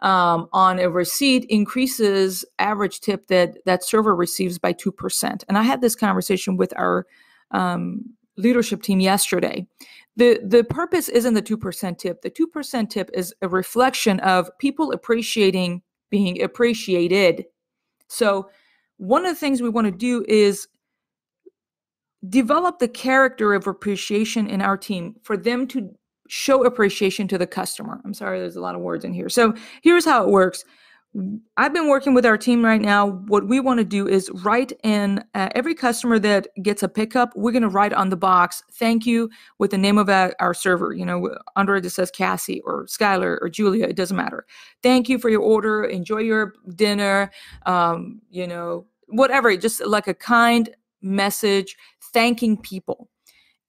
um, 0.02 0.48
on 0.54 0.80
a 0.80 0.90
receipt 0.90 1.46
increases 1.50 2.46
average 2.60 3.02
tip 3.02 3.28
that 3.28 3.58
that 3.66 3.84
server 3.84 4.16
receives 4.16 4.60
by 4.60 4.72
two 4.72 4.92
percent. 4.92 5.44
And 5.50 5.58
I 5.58 5.64
had 5.64 5.82
this 5.82 5.96
conversation 5.96 6.58
with 6.58 6.74
our 6.78 7.06
um, 7.52 8.06
leadership 8.38 8.84
team 8.84 9.00
yesterday. 9.00 9.68
The 10.16 10.40
the 10.44 10.64
purpose 10.64 11.10
isn't 11.10 11.34
the 11.34 11.42
two 11.42 11.58
percent 11.58 12.00
tip. 12.00 12.22
The 12.22 12.30
two 12.30 12.48
percent 12.48 12.92
tip 12.92 13.10
is 13.14 13.34
a 13.42 13.48
reflection 13.48 14.20
of 14.20 14.50
people 14.60 14.92
appreciating 14.92 15.82
being 16.10 16.42
appreciated. 16.44 17.46
So 18.08 18.50
one 18.98 19.26
of 19.26 19.32
the 19.34 19.40
things 19.40 19.62
we 19.62 19.70
want 19.70 19.86
to 19.86 19.92
do 19.92 20.24
is 20.28 20.68
develop 22.30 22.80
the 22.80 22.88
character 22.88 23.54
of 23.54 23.68
appreciation 23.68 24.48
in 24.48 24.62
our 24.62 24.78
team 24.78 25.16
for 25.24 25.38
them 25.38 25.68
to 25.68 25.90
show 26.28 26.64
appreciation 26.64 27.28
to 27.28 27.38
the 27.38 27.48
customer. 27.48 28.00
I'm 28.06 28.14
sorry, 28.14 28.40
there's 28.40 28.56
a 28.56 28.62
lot 28.62 28.76
of 28.76 28.82
words 28.82 29.04
in 29.04 29.14
here. 29.14 29.30
So 29.30 29.54
here's 29.82 30.06
how 30.06 30.24
it 30.24 30.30
works. 30.30 30.64
I've 31.58 31.74
been 31.74 31.90
working 31.90 32.14
with 32.14 32.26
our 32.26 32.38
team 32.38 32.64
right 32.64 32.80
now. 32.80 33.08
What 33.28 33.46
we 33.46 33.60
want 33.60 33.80
to 33.80 33.84
do 33.84 34.08
is 34.08 34.32
write 34.46 34.72
in 34.82 35.22
uh, 35.34 35.50
every 35.56 35.76
customer 35.76 36.20
that 36.20 36.48
gets 36.64 36.84
a 36.84 36.88
pickup, 36.88 37.36
we're 37.36 37.52
going 37.52 37.64
to 37.64 37.68
write 37.68 37.92
on 37.92 38.10
the 38.10 38.16
box, 38.16 38.64
thank 38.72 39.06
you, 39.06 39.30
with 39.58 39.72
the 39.72 39.78
name 39.78 39.98
of 39.98 40.08
our, 40.08 40.34
our 40.40 40.54
server. 40.54 40.94
You 40.94 41.06
know, 41.06 41.36
under 41.58 41.76
it 41.76 41.90
says 41.92 42.12
Cassie 42.12 42.62
or 42.62 42.86
Skylar 42.86 43.40
or 43.42 43.50
Julia, 43.50 43.88
it 43.88 43.98
doesn't 43.98 44.16
matter. 44.16 44.46
Thank 44.84 45.10
you 45.10 45.20
for 45.20 45.28
your 45.28 45.42
order. 45.42 45.84
Enjoy 45.84 46.20
your 46.20 46.54
dinner. 46.76 47.30
Um, 47.66 48.22
you 48.30 48.48
know, 48.48 48.86
whatever, 49.10 49.56
just 49.58 49.86
like 49.86 50.08
a 50.08 50.14
kind 50.14 50.70
message 51.02 51.76
thanking 52.14 52.58
people. 52.58 53.10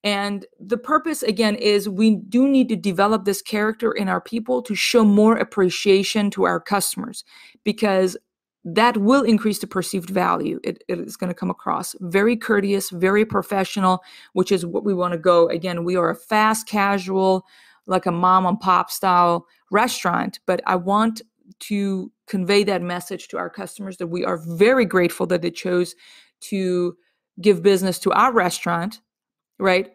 And 0.03 0.45
the 0.59 0.77
purpose, 0.77 1.23
again, 1.23 1.55
is 1.55 1.87
we 1.87 2.17
do 2.17 2.47
need 2.47 2.67
to 2.69 2.75
develop 2.75 3.23
this 3.23 3.41
character 3.41 3.91
in 3.93 4.09
our 4.09 4.19
people 4.19 4.61
to 4.63 4.75
show 4.75 5.05
more 5.05 5.37
appreciation 5.37 6.29
to 6.31 6.43
our 6.43 6.59
customers 6.59 7.23
because 7.63 8.17
that 8.65 8.97
will 8.97 9.23
increase 9.23 9.59
the 9.59 9.67
perceived 9.67 10.09
value. 10.09 10.59
It, 10.63 10.83
it 10.87 10.99
is 10.99 11.17
going 11.17 11.29
to 11.29 11.33
come 11.33 11.49
across 11.49 11.95
very 12.01 12.35
courteous, 12.35 12.89
very 12.89 13.25
professional, 13.25 14.03
which 14.33 14.51
is 14.51 14.65
what 14.65 14.83
we 14.83 14.93
want 14.93 15.13
to 15.13 15.17
go. 15.17 15.49
Again, 15.49 15.83
we 15.83 15.95
are 15.95 16.09
a 16.09 16.15
fast 16.15 16.67
casual, 16.67 17.45
like 17.87 18.05
a 18.05 18.11
mom 18.11 18.45
and 18.45 18.59
pop 18.59 18.89
style 18.89 19.45
restaurant, 19.71 20.39
but 20.45 20.61
I 20.65 20.75
want 20.75 21.21
to 21.59 22.11
convey 22.27 22.63
that 22.63 22.81
message 22.81 23.27
to 23.29 23.37
our 23.37 23.49
customers 23.49 23.97
that 23.97 24.07
we 24.07 24.23
are 24.23 24.37
very 24.37 24.85
grateful 24.85 25.25
that 25.27 25.41
they 25.41 25.51
chose 25.51 25.95
to 26.41 26.95
give 27.41 27.63
business 27.63 27.99
to 27.99 28.11
our 28.11 28.31
restaurant, 28.31 29.01
right? 29.59 29.91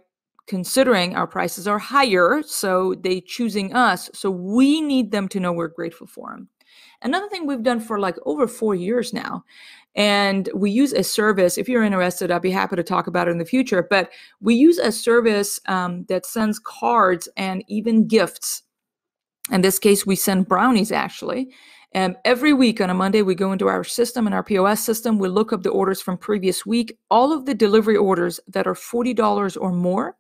Considering 0.47 1.14
our 1.14 1.26
prices 1.26 1.68
are 1.68 1.78
higher, 1.78 2.42
so 2.42 2.95
they 2.95 3.21
choosing 3.21 3.75
us. 3.75 4.11
So 4.14 4.30
we 4.30 4.80
need 4.80 5.11
them 5.11 5.28
to 5.28 5.40
know 5.40 5.52
we're 5.52 5.68
grateful 5.68 6.07
for 6.07 6.30
them. 6.30 6.49
Another 7.02 7.28
thing 7.28 7.47
we've 7.47 7.62
done 7.62 7.80
for 7.80 7.99
like 7.99 8.16
over 8.25 8.49
four 8.49 8.75
years 8.75 9.12
now, 9.12 9.45
and 9.95 10.49
we 10.54 10.71
use 10.71 10.92
a 10.92 11.02
service. 11.02 11.59
If 11.59 11.68
you're 11.68 11.83
interested, 11.83 12.30
I'd 12.30 12.42
be 12.42 12.50
happy 12.50 12.76
to 12.76 12.83
talk 12.83 13.07
about 13.07 13.28
it 13.28 13.33
in 13.33 13.38
the 13.38 13.45
future. 13.45 13.87
But 13.88 14.11
we 14.40 14.54
use 14.54 14.78
a 14.78 14.92
service 14.92 15.61
um, 15.66 16.04
that 16.09 16.26
sends 16.26 16.59
cards 16.59 17.28
and 17.37 17.64
even 17.68 18.07
gifts. 18.07 18.62
In 19.50 19.61
this 19.61 19.78
case, 19.78 20.07
we 20.07 20.16
send 20.16 20.49
brownies 20.49 20.92
actually 20.92 21.52
um, 21.95 22.16
every 22.25 22.52
week 22.52 22.80
on 22.80 22.90
a 22.90 22.95
Monday, 22.95 23.23
we 23.23 23.35
go 23.35 23.52
into 23.52 23.68
our 23.68 23.83
system 23.83 24.26
and 24.26 24.35
our 24.35 24.42
POS 24.42 24.80
system. 24.80 25.18
We 25.18 25.28
look 25.28 25.52
up 25.52 25.62
the 25.62 25.71
orders 25.71 26.02
from 26.02 26.18
previous 26.18 26.66
week. 26.66 26.99
All 27.11 27.33
of 27.33 27.47
the 27.47 27.54
delivery 27.54 27.97
orders 27.97 28.40
that 28.49 28.66
are 28.66 28.75
$40 28.75 29.57
or 29.61 29.73
more, 29.73 30.16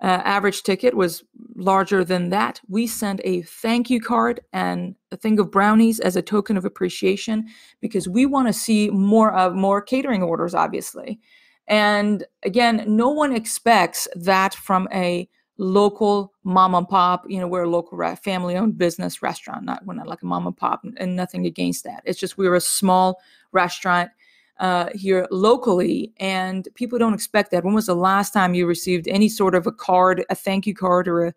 uh, 0.00 0.22
average 0.24 0.62
ticket 0.62 0.94
was 0.94 1.24
larger 1.56 2.04
than 2.04 2.30
that. 2.30 2.60
We 2.68 2.86
send 2.86 3.20
a 3.24 3.42
thank 3.42 3.90
you 3.90 4.00
card 4.00 4.40
and 4.52 4.94
a 5.10 5.16
thing 5.16 5.40
of 5.40 5.50
brownies 5.50 5.98
as 5.98 6.14
a 6.14 6.22
token 6.22 6.56
of 6.56 6.64
appreciation 6.64 7.46
because 7.80 8.08
we 8.08 8.24
want 8.24 8.46
to 8.46 8.52
see 8.52 8.90
more 8.90 9.32
of 9.34 9.54
more 9.54 9.82
catering 9.82 10.22
orders, 10.22 10.54
obviously. 10.54 11.18
And 11.66 12.24
again, 12.44 12.84
no 12.86 13.10
one 13.10 13.34
expects 13.34 14.06
that 14.14 14.54
from 14.54 14.88
a 14.92 15.28
local 15.58 16.32
mom 16.44 16.76
and 16.76 16.88
pop 16.88 17.28
you 17.28 17.40
know 17.40 17.48
we're 17.48 17.64
a 17.64 17.68
local 17.68 17.98
family 18.16 18.56
owned 18.56 18.78
business 18.78 19.22
restaurant 19.22 19.64
not 19.64 19.84
we're 19.84 19.94
not 19.94 20.06
like 20.06 20.22
a 20.22 20.26
mom 20.26 20.46
and 20.46 20.56
pop 20.56 20.84
and 20.96 21.16
nothing 21.16 21.46
against 21.46 21.82
that. 21.84 22.00
It's 22.04 22.18
just 22.18 22.38
we're 22.38 22.54
a 22.54 22.60
small 22.60 23.20
restaurant 23.50 24.10
uh, 24.60 24.88
here 24.94 25.26
locally 25.32 26.12
and 26.18 26.68
people 26.74 26.98
don't 26.98 27.14
expect 27.14 27.50
that. 27.50 27.64
When 27.64 27.74
was 27.74 27.86
the 27.86 27.94
last 27.94 28.32
time 28.32 28.54
you 28.54 28.66
received 28.66 29.08
any 29.08 29.28
sort 29.28 29.56
of 29.56 29.66
a 29.66 29.72
card 29.72 30.24
a 30.30 30.34
thank 30.36 30.64
you 30.66 30.74
card 30.74 31.08
or 31.08 31.26
a, 31.26 31.34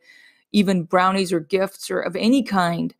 even 0.52 0.84
brownies 0.84 1.34
or 1.34 1.40
gifts 1.40 1.90
or 1.90 2.00
of 2.00 2.16
any 2.16 2.44
kind? 2.44 2.94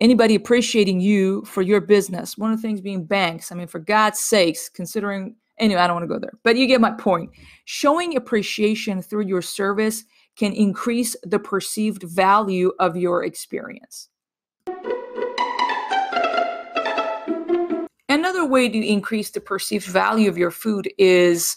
Anybody 0.00 0.34
appreciating 0.34 1.00
you 1.00 1.44
for 1.46 1.62
your 1.62 1.80
business? 1.80 2.36
One 2.36 2.52
of 2.52 2.58
the 2.58 2.62
things 2.62 2.82
being 2.82 3.04
banks. 3.06 3.50
I 3.50 3.54
mean 3.54 3.68
for 3.68 3.78
god's 3.78 4.20
sakes 4.20 4.68
considering 4.68 5.34
anyway 5.58 5.80
i 5.80 5.86
don't 5.88 5.96
want 5.96 6.04
to 6.04 6.14
go 6.14 6.20
there 6.20 6.38
but 6.44 6.56
you 6.56 6.66
get 6.66 6.82
my 6.82 6.90
point. 6.90 7.30
Showing 7.64 8.16
appreciation 8.16 9.00
through 9.00 9.24
your 9.24 9.40
service 9.40 10.04
can 10.38 10.52
increase 10.52 11.16
the 11.24 11.38
perceived 11.38 12.04
value 12.04 12.72
of 12.78 12.96
your 12.96 13.24
experience. 13.24 14.08
Another 18.08 18.46
way 18.46 18.68
to 18.68 18.86
increase 18.86 19.30
the 19.30 19.40
perceived 19.40 19.86
value 19.86 20.28
of 20.28 20.38
your 20.38 20.50
food 20.50 20.90
is 20.96 21.56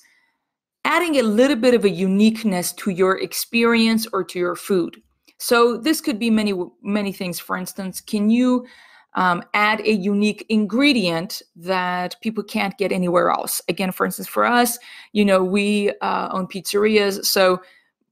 adding 0.83 1.17
a 1.17 1.23
little 1.23 1.55
bit 1.55 1.73
of 1.73 1.85
a 1.85 1.89
uniqueness 1.89 2.73
to 2.73 2.89
your 2.91 3.19
experience 3.19 4.07
or 4.11 4.23
to 4.23 4.39
your 4.39 4.55
food. 4.55 5.01
So 5.38 5.77
this 5.77 6.01
could 6.01 6.19
be 6.19 6.29
many 6.29 6.53
many 6.81 7.11
things. 7.13 7.39
For 7.39 7.55
instance, 7.55 8.01
can 8.01 8.29
you 8.29 8.65
um, 9.13 9.43
add 9.53 9.81
a 9.81 9.91
unique 9.91 10.45
ingredient 10.50 11.41
that 11.55 12.15
people 12.21 12.43
can't 12.43 12.77
get 12.77 12.91
anywhere 12.91 13.29
else? 13.29 13.61
Again, 13.69 13.91
for 13.91 14.05
instance, 14.05 14.27
for 14.27 14.45
us, 14.45 14.77
you 15.13 15.23
know, 15.23 15.43
we 15.43 15.91
uh, 16.01 16.29
own 16.31 16.47
pizzerias, 16.47 17.25
so 17.25 17.61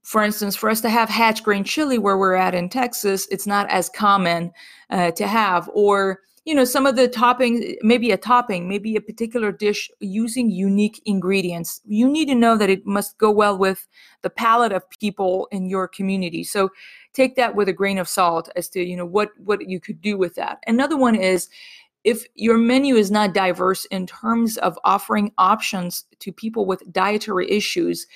for 0.02 0.22
instance, 0.22 0.56
for 0.56 0.70
us 0.70 0.80
to 0.80 0.88
have 0.88 1.08
hatch 1.08 1.42
green 1.42 1.64
chili 1.64 1.98
where 1.98 2.18
we're 2.18 2.34
at 2.34 2.54
in 2.54 2.68
Texas, 2.68 3.26
it's 3.30 3.46
not 3.46 3.68
as 3.70 3.88
common 3.88 4.52
uh, 4.90 5.10
to 5.12 5.26
have. 5.26 5.70
Or 5.74 6.20
you 6.46 6.54
know 6.54 6.64
some 6.64 6.86
of 6.86 6.96
the 6.96 7.08
toppings 7.08 7.76
maybe 7.82 8.10
a 8.10 8.16
topping 8.16 8.66
maybe 8.66 8.96
a 8.96 9.00
particular 9.00 9.52
dish 9.52 9.90
using 10.00 10.50
unique 10.50 11.00
ingredients. 11.04 11.80
You 11.84 12.08
need 12.08 12.26
to 12.26 12.34
know 12.34 12.56
that 12.56 12.70
it 12.70 12.86
must 12.86 13.18
go 13.18 13.30
well 13.30 13.58
with 13.58 13.86
the 14.22 14.30
palate 14.30 14.72
of 14.72 14.88
people 14.90 15.48
in 15.52 15.68
your 15.68 15.86
community. 15.86 16.42
So 16.42 16.70
take 17.12 17.36
that 17.36 17.54
with 17.54 17.68
a 17.68 17.72
grain 17.72 17.98
of 17.98 18.08
salt 18.08 18.48
as 18.56 18.68
to 18.70 18.82
you 18.82 18.96
know 18.96 19.06
what 19.06 19.30
what 19.38 19.68
you 19.68 19.80
could 19.80 20.00
do 20.00 20.16
with 20.16 20.34
that. 20.36 20.58
Another 20.66 20.96
one 20.96 21.14
is 21.14 21.48
if 22.04 22.24
your 22.34 22.56
menu 22.56 22.96
is 22.96 23.10
not 23.10 23.34
diverse 23.34 23.84
in 23.86 24.06
terms 24.06 24.56
of 24.58 24.78
offering 24.84 25.32
options 25.36 26.04
to 26.20 26.32
people 26.32 26.64
with 26.64 26.90
dietary 26.92 27.50
issues 27.50 28.06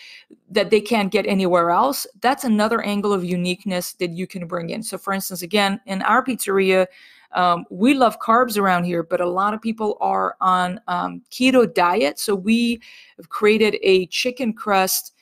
that 0.50 0.71
they 0.71 0.81
can't 0.81 1.12
get 1.12 1.26
anywhere 1.26 1.71
else, 1.71 2.07
that's 2.21 2.45
another 2.45 2.81
angle 2.83 3.12
of 3.12 3.25
uniqueness 3.25 3.93
that 3.95 4.12
you 4.12 4.26
can 4.26 4.47
bring 4.47 4.71
in. 4.71 4.83
So, 4.83 4.97
for 4.97 5.12
instance, 5.12 5.43
again, 5.43 5.81
in 5.87 6.00
our 6.03 6.25
pizzeria, 6.25 6.87
um, 7.33 7.64
we 7.69 7.95
love 7.95 8.21
carbs 8.21 8.57
around 8.57 8.85
here, 8.85 9.03
but 9.03 9.21
a 9.21 9.29
lot 9.29 9.55
of 9.55 9.61
people 9.61 9.99
are 10.00 10.37
on 10.41 10.81
um, 10.87 11.23
keto 11.31 11.73
diet. 11.73 12.19
So 12.19 12.35
we 12.35 12.81
have 13.17 13.29
created 13.29 13.76
a 13.83 14.07
chicken 14.07 14.53
crust 14.53 15.13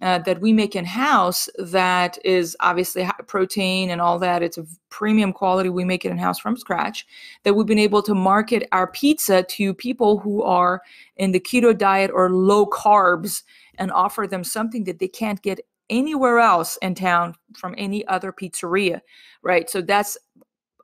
uh, 0.00 0.18
that 0.20 0.40
we 0.40 0.52
make 0.52 0.76
in 0.76 0.84
house 0.84 1.48
that 1.58 2.18
is 2.24 2.56
obviously 2.60 3.02
high 3.02 3.14
protein 3.26 3.90
and 3.90 4.00
all 4.00 4.18
that. 4.18 4.42
It's 4.42 4.58
a 4.58 4.66
premium 4.90 5.32
quality. 5.32 5.68
We 5.68 5.84
make 5.84 6.04
it 6.04 6.10
in 6.10 6.18
house 6.18 6.38
from 6.38 6.56
scratch. 6.56 7.06
That 7.42 7.54
we've 7.54 7.66
been 7.66 7.78
able 7.78 8.02
to 8.02 8.14
market 8.14 8.68
our 8.72 8.86
pizza 8.86 9.42
to 9.42 9.74
people 9.74 10.18
who 10.18 10.42
are 10.42 10.82
in 11.16 11.32
the 11.32 11.40
keto 11.40 11.76
diet 11.76 12.10
or 12.12 12.30
low 12.30 12.66
carbs 12.66 13.42
and 13.78 13.90
offer 13.90 14.26
them 14.26 14.44
something 14.44 14.84
that 14.84 14.98
they 14.98 15.08
can't 15.08 15.42
get 15.42 15.60
anywhere 15.90 16.38
else 16.38 16.76
in 16.82 16.94
town 16.94 17.34
from 17.56 17.74
any 17.78 18.06
other 18.08 18.32
pizzeria, 18.32 19.00
right? 19.42 19.68
So 19.70 19.80
that's 19.80 20.16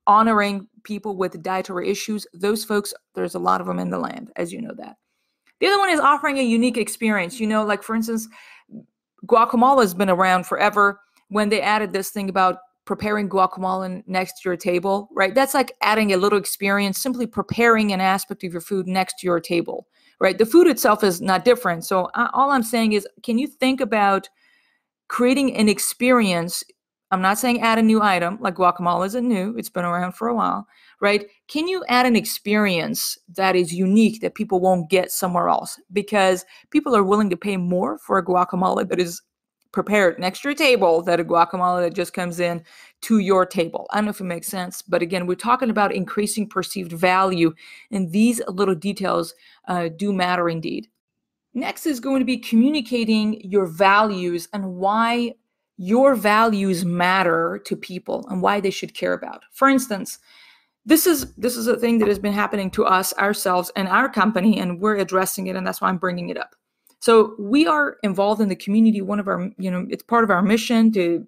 honoring 0.06 0.66
people 0.82 1.16
with 1.16 1.42
dietary 1.42 1.90
issues. 1.90 2.26
Those 2.34 2.64
folks, 2.64 2.92
there's 3.14 3.34
a 3.34 3.38
lot 3.38 3.60
of 3.60 3.66
them 3.66 3.78
in 3.78 3.90
the 3.90 3.98
land, 3.98 4.32
as 4.36 4.52
you 4.52 4.60
know 4.60 4.74
that. 4.76 4.96
The 5.60 5.66
other 5.68 5.78
one 5.78 5.90
is 5.90 6.00
offering 6.00 6.38
a 6.38 6.42
unique 6.42 6.76
experience. 6.76 7.40
You 7.40 7.46
know, 7.46 7.64
like 7.64 7.82
for 7.82 7.94
instance, 7.94 8.28
guacamole 9.26 9.82
has 9.82 9.94
been 9.94 10.10
around 10.10 10.46
forever. 10.46 11.00
When 11.28 11.48
they 11.48 11.60
added 11.60 11.92
this 11.92 12.10
thing 12.10 12.28
about 12.28 12.58
preparing 12.84 13.28
guacamole 13.28 14.02
next 14.06 14.42
to 14.42 14.48
your 14.48 14.56
table, 14.56 15.08
right? 15.12 15.34
That's 15.34 15.54
like 15.54 15.72
adding 15.80 16.12
a 16.12 16.16
little 16.16 16.38
experience, 16.38 16.98
simply 16.98 17.26
preparing 17.26 17.92
an 17.92 18.00
aspect 18.00 18.44
of 18.44 18.52
your 18.52 18.60
food 18.60 18.86
next 18.86 19.18
to 19.20 19.26
your 19.26 19.40
table, 19.40 19.86
right? 20.20 20.36
The 20.36 20.46
food 20.46 20.66
itself 20.66 21.02
is 21.02 21.20
not 21.20 21.44
different. 21.44 21.84
So 21.84 22.10
uh, 22.14 22.28
all 22.34 22.50
I'm 22.50 22.62
saying 22.62 22.92
is, 22.92 23.08
can 23.22 23.38
you 23.38 23.46
think 23.46 23.80
about 23.80 24.28
creating 25.08 25.56
an 25.56 25.68
experience 25.68 26.62
I'm 27.14 27.22
not 27.22 27.38
saying 27.38 27.60
add 27.60 27.78
a 27.78 27.82
new 27.82 28.02
item, 28.02 28.38
like 28.40 28.56
guacamole 28.56 29.06
isn't 29.06 29.28
new, 29.28 29.54
it's 29.56 29.68
been 29.68 29.84
around 29.84 30.12
for 30.12 30.26
a 30.26 30.34
while, 30.34 30.66
right? 31.00 31.26
Can 31.46 31.68
you 31.68 31.84
add 31.88 32.06
an 32.06 32.16
experience 32.16 33.16
that 33.36 33.54
is 33.54 33.72
unique 33.72 34.20
that 34.20 34.34
people 34.34 34.58
won't 34.58 34.90
get 34.90 35.12
somewhere 35.12 35.48
else? 35.48 35.80
Because 35.92 36.44
people 36.70 36.94
are 36.96 37.04
willing 37.04 37.30
to 37.30 37.36
pay 37.36 37.56
more 37.56 37.98
for 37.98 38.18
a 38.18 38.24
guacamole 38.24 38.88
that 38.88 38.98
is 38.98 39.22
prepared 39.70 40.18
next 40.18 40.42
to 40.42 40.48
your 40.48 40.56
table 40.56 41.02
than 41.02 41.20
a 41.20 41.24
guacamole 41.24 41.82
that 41.82 41.94
just 41.94 42.12
comes 42.12 42.40
in 42.40 42.64
to 43.02 43.18
your 43.18 43.46
table. 43.46 43.86
I 43.90 43.98
don't 43.98 44.06
know 44.06 44.10
if 44.10 44.20
it 44.20 44.24
makes 44.24 44.48
sense, 44.48 44.82
but 44.82 45.00
again, 45.00 45.26
we're 45.26 45.36
talking 45.36 45.70
about 45.70 45.94
increasing 45.94 46.48
perceived 46.48 46.92
value, 46.92 47.54
and 47.92 48.10
these 48.10 48.40
little 48.48 48.74
details 48.74 49.34
uh, 49.68 49.88
do 49.96 50.12
matter 50.12 50.48
indeed. 50.48 50.88
Next 51.54 51.86
is 51.86 52.00
going 52.00 52.18
to 52.18 52.24
be 52.24 52.38
communicating 52.38 53.40
your 53.42 53.66
values 53.66 54.48
and 54.52 54.74
why 54.74 55.34
your 55.76 56.14
values 56.14 56.84
matter 56.84 57.60
to 57.64 57.76
people 57.76 58.26
and 58.28 58.40
why 58.40 58.60
they 58.60 58.70
should 58.70 58.94
care 58.94 59.12
about. 59.12 59.42
For 59.52 59.68
instance, 59.68 60.18
this 60.86 61.06
is 61.06 61.32
this 61.34 61.56
is 61.56 61.66
a 61.66 61.76
thing 61.76 61.98
that 61.98 62.08
has 62.08 62.18
been 62.18 62.32
happening 62.32 62.70
to 62.72 62.84
us 62.84 63.14
ourselves 63.14 63.70
and 63.74 63.88
our 63.88 64.08
company 64.08 64.58
and 64.60 64.80
we're 64.80 64.96
addressing 64.96 65.46
it 65.46 65.56
and 65.56 65.66
that's 65.66 65.80
why 65.80 65.88
I'm 65.88 65.98
bringing 65.98 66.28
it 66.28 66.36
up. 66.36 66.54
So 67.00 67.34
we 67.38 67.66
are 67.66 67.96
involved 68.02 68.40
in 68.40 68.48
the 68.48 68.56
community 68.56 69.00
one 69.02 69.18
of 69.18 69.28
our 69.28 69.50
you 69.58 69.70
know 69.70 69.86
it's 69.88 70.02
part 70.02 70.24
of 70.24 70.30
our 70.30 70.42
mission 70.42 70.92
to 70.92 71.26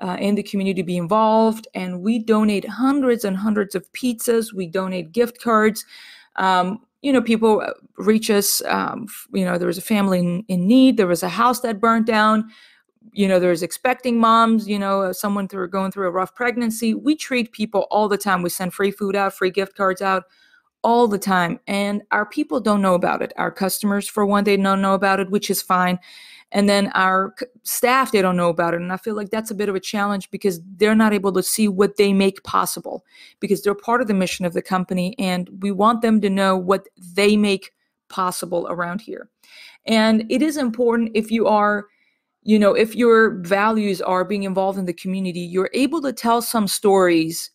uh, 0.00 0.16
in 0.20 0.34
the 0.34 0.42
community 0.42 0.82
be 0.82 0.96
involved 0.96 1.66
and 1.74 2.02
we 2.02 2.18
donate 2.18 2.64
hundreds 2.66 3.24
and 3.24 3.36
hundreds 3.36 3.74
of 3.74 3.90
pizzas 3.92 4.52
we 4.52 4.66
donate 4.66 5.12
gift 5.12 5.40
cards 5.40 5.84
um, 6.36 6.80
you 7.02 7.12
know 7.12 7.22
people 7.22 7.64
reach 7.96 8.30
us 8.30 8.62
um, 8.66 9.06
you 9.32 9.44
know 9.44 9.58
there 9.58 9.66
was 9.66 9.78
a 9.78 9.82
family 9.82 10.18
in, 10.18 10.44
in 10.48 10.66
need 10.66 10.96
there 10.96 11.06
was 11.06 11.22
a 11.22 11.28
house 11.28 11.60
that 11.60 11.80
burnt 11.80 12.06
down 12.06 12.48
you 13.12 13.28
know 13.28 13.38
there's 13.38 13.62
expecting 13.62 14.18
moms 14.18 14.68
you 14.68 14.78
know 14.78 15.02
uh, 15.02 15.12
someone 15.12 15.48
through 15.48 15.68
going 15.68 15.90
through 15.90 16.06
a 16.06 16.10
rough 16.10 16.34
pregnancy 16.34 16.94
we 16.94 17.14
treat 17.14 17.52
people 17.52 17.86
all 17.90 18.08
the 18.08 18.18
time. 18.18 18.42
We 18.42 18.50
send 18.50 18.74
free 18.74 18.90
food 18.90 19.16
out 19.16 19.34
free 19.34 19.50
gift 19.50 19.76
cards 19.76 20.02
out 20.02 20.24
all 20.82 21.08
the 21.08 21.18
time 21.18 21.58
and 21.66 22.02
our 22.10 22.24
people 22.24 22.60
don't 22.60 22.82
know 22.82 22.94
about 22.94 23.22
it. 23.22 23.32
Our 23.36 23.50
customers 23.50 24.08
for 24.08 24.24
one 24.24 24.44
they 24.44 24.56
don't 24.56 24.82
know 24.82 24.94
about 24.94 25.20
it 25.20 25.30
which 25.30 25.50
is 25.50 25.62
fine 25.62 25.98
and 26.52 26.68
then 26.68 26.90
our 26.94 27.34
staff 27.62 28.12
they 28.12 28.22
don't 28.22 28.36
know 28.36 28.48
about 28.48 28.72
it 28.72 28.80
and 28.80 28.90
i 28.90 28.96
feel 28.96 29.14
like 29.14 29.28
that's 29.28 29.50
a 29.50 29.54
bit 29.54 29.68
of 29.68 29.74
a 29.74 29.80
challenge 29.80 30.30
because 30.30 30.62
they're 30.76 30.94
not 30.94 31.12
able 31.12 31.30
to 31.30 31.42
see 31.42 31.68
what 31.68 31.98
they 31.98 32.10
make 32.10 32.42
possible 32.42 33.04
because 33.38 33.60
they're 33.60 33.74
part 33.74 34.00
of 34.00 34.06
the 34.06 34.14
mission 34.14 34.46
of 34.46 34.54
the 34.54 34.62
company 34.62 35.14
and 35.18 35.50
we 35.60 35.70
want 35.70 36.00
them 36.00 36.22
to 36.22 36.30
know 36.30 36.56
what 36.56 36.86
they 36.96 37.36
make 37.36 37.70
possible 38.08 38.66
around 38.68 39.00
here. 39.00 39.28
And 39.86 40.24
it 40.30 40.42
is 40.42 40.56
important 40.56 41.12
if 41.14 41.30
you 41.30 41.46
are 41.46 41.86
you 42.48 42.58
know, 42.58 42.72
if 42.72 42.96
your 42.96 43.42
values 43.42 44.00
are 44.00 44.24
being 44.24 44.44
involved 44.44 44.78
in 44.78 44.86
the 44.86 44.94
community, 44.94 45.40
you're 45.40 45.68
able 45.74 46.00
to 46.00 46.14
tell 46.14 46.40
some 46.40 46.66
stories, 46.66 47.50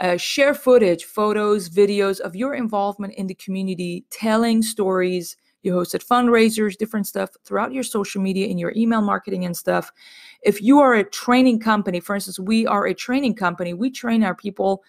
uh, 0.00 0.16
share 0.16 0.54
footage, 0.54 1.04
photos, 1.04 1.68
videos 1.68 2.20
of 2.20 2.34
your 2.34 2.54
involvement 2.54 3.12
in 3.16 3.26
the 3.26 3.34
community, 3.34 4.06
telling 4.08 4.62
stories. 4.62 5.36
You 5.62 5.74
hosted 5.74 6.02
fundraisers, 6.06 6.78
different 6.78 7.06
stuff 7.06 7.28
throughout 7.44 7.74
your 7.74 7.82
social 7.82 8.22
media, 8.22 8.46
in 8.46 8.56
your 8.56 8.72
email 8.74 9.02
marketing 9.02 9.44
and 9.44 9.54
stuff. 9.54 9.92
If 10.40 10.62
you 10.62 10.80
are 10.80 10.94
a 10.94 11.04
training 11.04 11.60
company, 11.60 12.00
for 12.00 12.14
instance, 12.14 12.38
we 12.38 12.66
are 12.66 12.86
a 12.86 12.94
training 12.94 13.34
company, 13.34 13.74
we 13.74 13.90
train 13.90 14.24
our 14.24 14.34
people. 14.34 14.82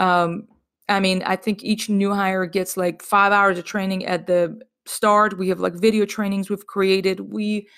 Um, 0.00 0.48
I 0.88 0.98
mean, 0.98 1.22
I 1.24 1.36
think 1.36 1.62
each 1.62 1.88
new 1.88 2.12
hire 2.12 2.44
gets 2.44 2.76
like 2.76 3.02
five 3.02 3.30
hours 3.30 3.56
of 3.56 3.64
training 3.66 4.04
at 4.06 4.26
the 4.26 4.60
start. 4.84 5.38
We 5.38 5.48
have 5.50 5.60
like 5.60 5.74
video 5.74 6.06
trainings 6.06 6.50
we've 6.50 6.66
created. 6.66 7.20
We 7.20 7.68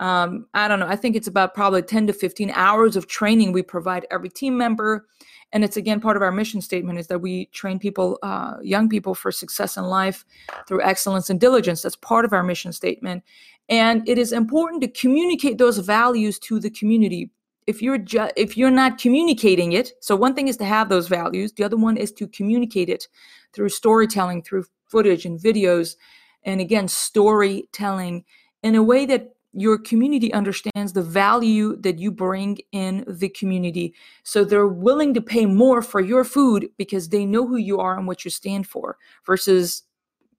um, 0.00 0.46
I 0.54 0.66
don't 0.66 0.80
know. 0.80 0.88
I 0.88 0.96
think 0.96 1.14
it's 1.14 1.28
about 1.28 1.54
probably 1.54 1.82
10 1.82 2.06
to 2.06 2.14
15 2.14 2.50
hours 2.52 2.96
of 2.96 3.06
training 3.06 3.52
we 3.52 3.62
provide 3.62 4.06
every 4.10 4.30
team 4.30 4.56
member. 4.56 5.06
And 5.52 5.62
it's 5.62 5.76
again 5.76 6.00
part 6.00 6.16
of 6.16 6.22
our 6.22 6.32
mission 6.32 6.62
statement 6.62 6.98
is 6.98 7.06
that 7.08 7.18
we 7.18 7.46
train 7.46 7.78
people, 7.78 8.18
uh, 8.22 8.54
young 8.62 8.88
people, 8.88 9.14
for 9.14 9.30
success 9.30 9.76
in 9.76 9.84
life 9.84 10.24
through 10.66 10.82
excellence 10.82 11.28
and 11.28 11.38
diligence. 11.38 11.82
That's 11.82 11.96
part 11.96 12.24
of 12.24 12.32
our 12.32 12.42
mission 12.42 12.72
statement. 12.72 13.22
And 13.68 14.08
it 14.08 14.16
is 14.16 14.32
important 14.32 14.80
to 14.82 14.88
communicate 14.88 15.58
those 15.58 15.78
values 15.78 16.38
to 16.40 16.60
the 16.60 16.70
community. 16.70 17.30
If 17.66 17.82
you're 17.82 17.98
ju- 17.98 18.30
if 18.36 18.56
you're 18.56 18.70
not 18.70 18.98
communicating 18.98 19.72
it, 19.72 19.92
so 20.00 20.16
one 20.16 20.34
thing 20.34 20.48
is 20.48 20.56
to 20.58 20.64
have 20.64 20.88
those 20.88 21.08
values. 21.08 21.52
The 21.52 21.64
other 21.64 21.76
one 21.76 21.98
is 21.98 22.10
to 22.12 22.26
communicate 22.26 22.88
it 22.88 23.06
through 23.52 23.68
storytelling, 23.68 24.42
through 24.42 24.64
footage 24.86 25.26
and 25.26 25.38
videos, 25.38 25.96
and 26.44 26.60
again 26.60 26.88
storytelling 26.88 28.24
in 28.62 28.76
a 28.76 28.82
way 28.82 29.04
that 29.06 29.34
your 29.52 29.78
community 29.78 30.32
understands 30.32 30.92
the 30.92 31.02
value 31.02 31.76
that 31.76 31.98
you 31.98 32.12
bring 32.12 32.58
in 32.72 33.04
the 33.08 33.28
community. 33.28 33.94
So 34.22 34.44
they're 34.44 34.68
willing 34.68 35.12
to 35.14 35.20
pay 35.20 35.46
more 35.46 35.82
for 35.82 36.00
your 36.00 36.24
food 36.24 36.68
because 36.76 37.08
they 37.08 37.26
know 37.26 37.46
who 37.46 37.56
you 37.56 37.80
are 37.80 37.96
and 37.96 38.06
what 38.06 38.24
you 38.24 38.30
stand 38.30 38.66
for 38.66 38.96
versus, 39.26 39.82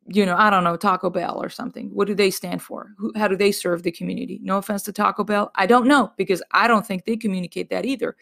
you 0.08 0.26
know, 0.26 0.36
I 0.38 0.50
don't 0.50 0.63
know, 0.63 0.78
Taco 0.78 1.10
Bell 1.10 1.41
or 1.41 1.50
something. 1.50 1.89
What 1.93 2.08
do 2.08 2.15
they 2.15 2.32
stand 2.32 2.62
for? 2.62 2.93
Who, 2.97 3.12
how 3.15 3.28
do 3.28 3.36
they 3.36 3.52
serve 3.52 3.84
the 3.84 3.91
community? 3.91 4.39
No 4.41 4.58
offense 4.58 4.84
to 4.84 4.93
Taco 4.93 5.24
Bell. 5.24 5.52
I 5.56 5.65
don't 5.65 5.88
know 5.88 6.13
because 6.15 6.41
I 6.52 6.67
don't 6.67 6.86
think 6.86 7.06
they 7.06 7.17
communicate 7.17 7.69
that 7.69 7.86
either 7.86 8.15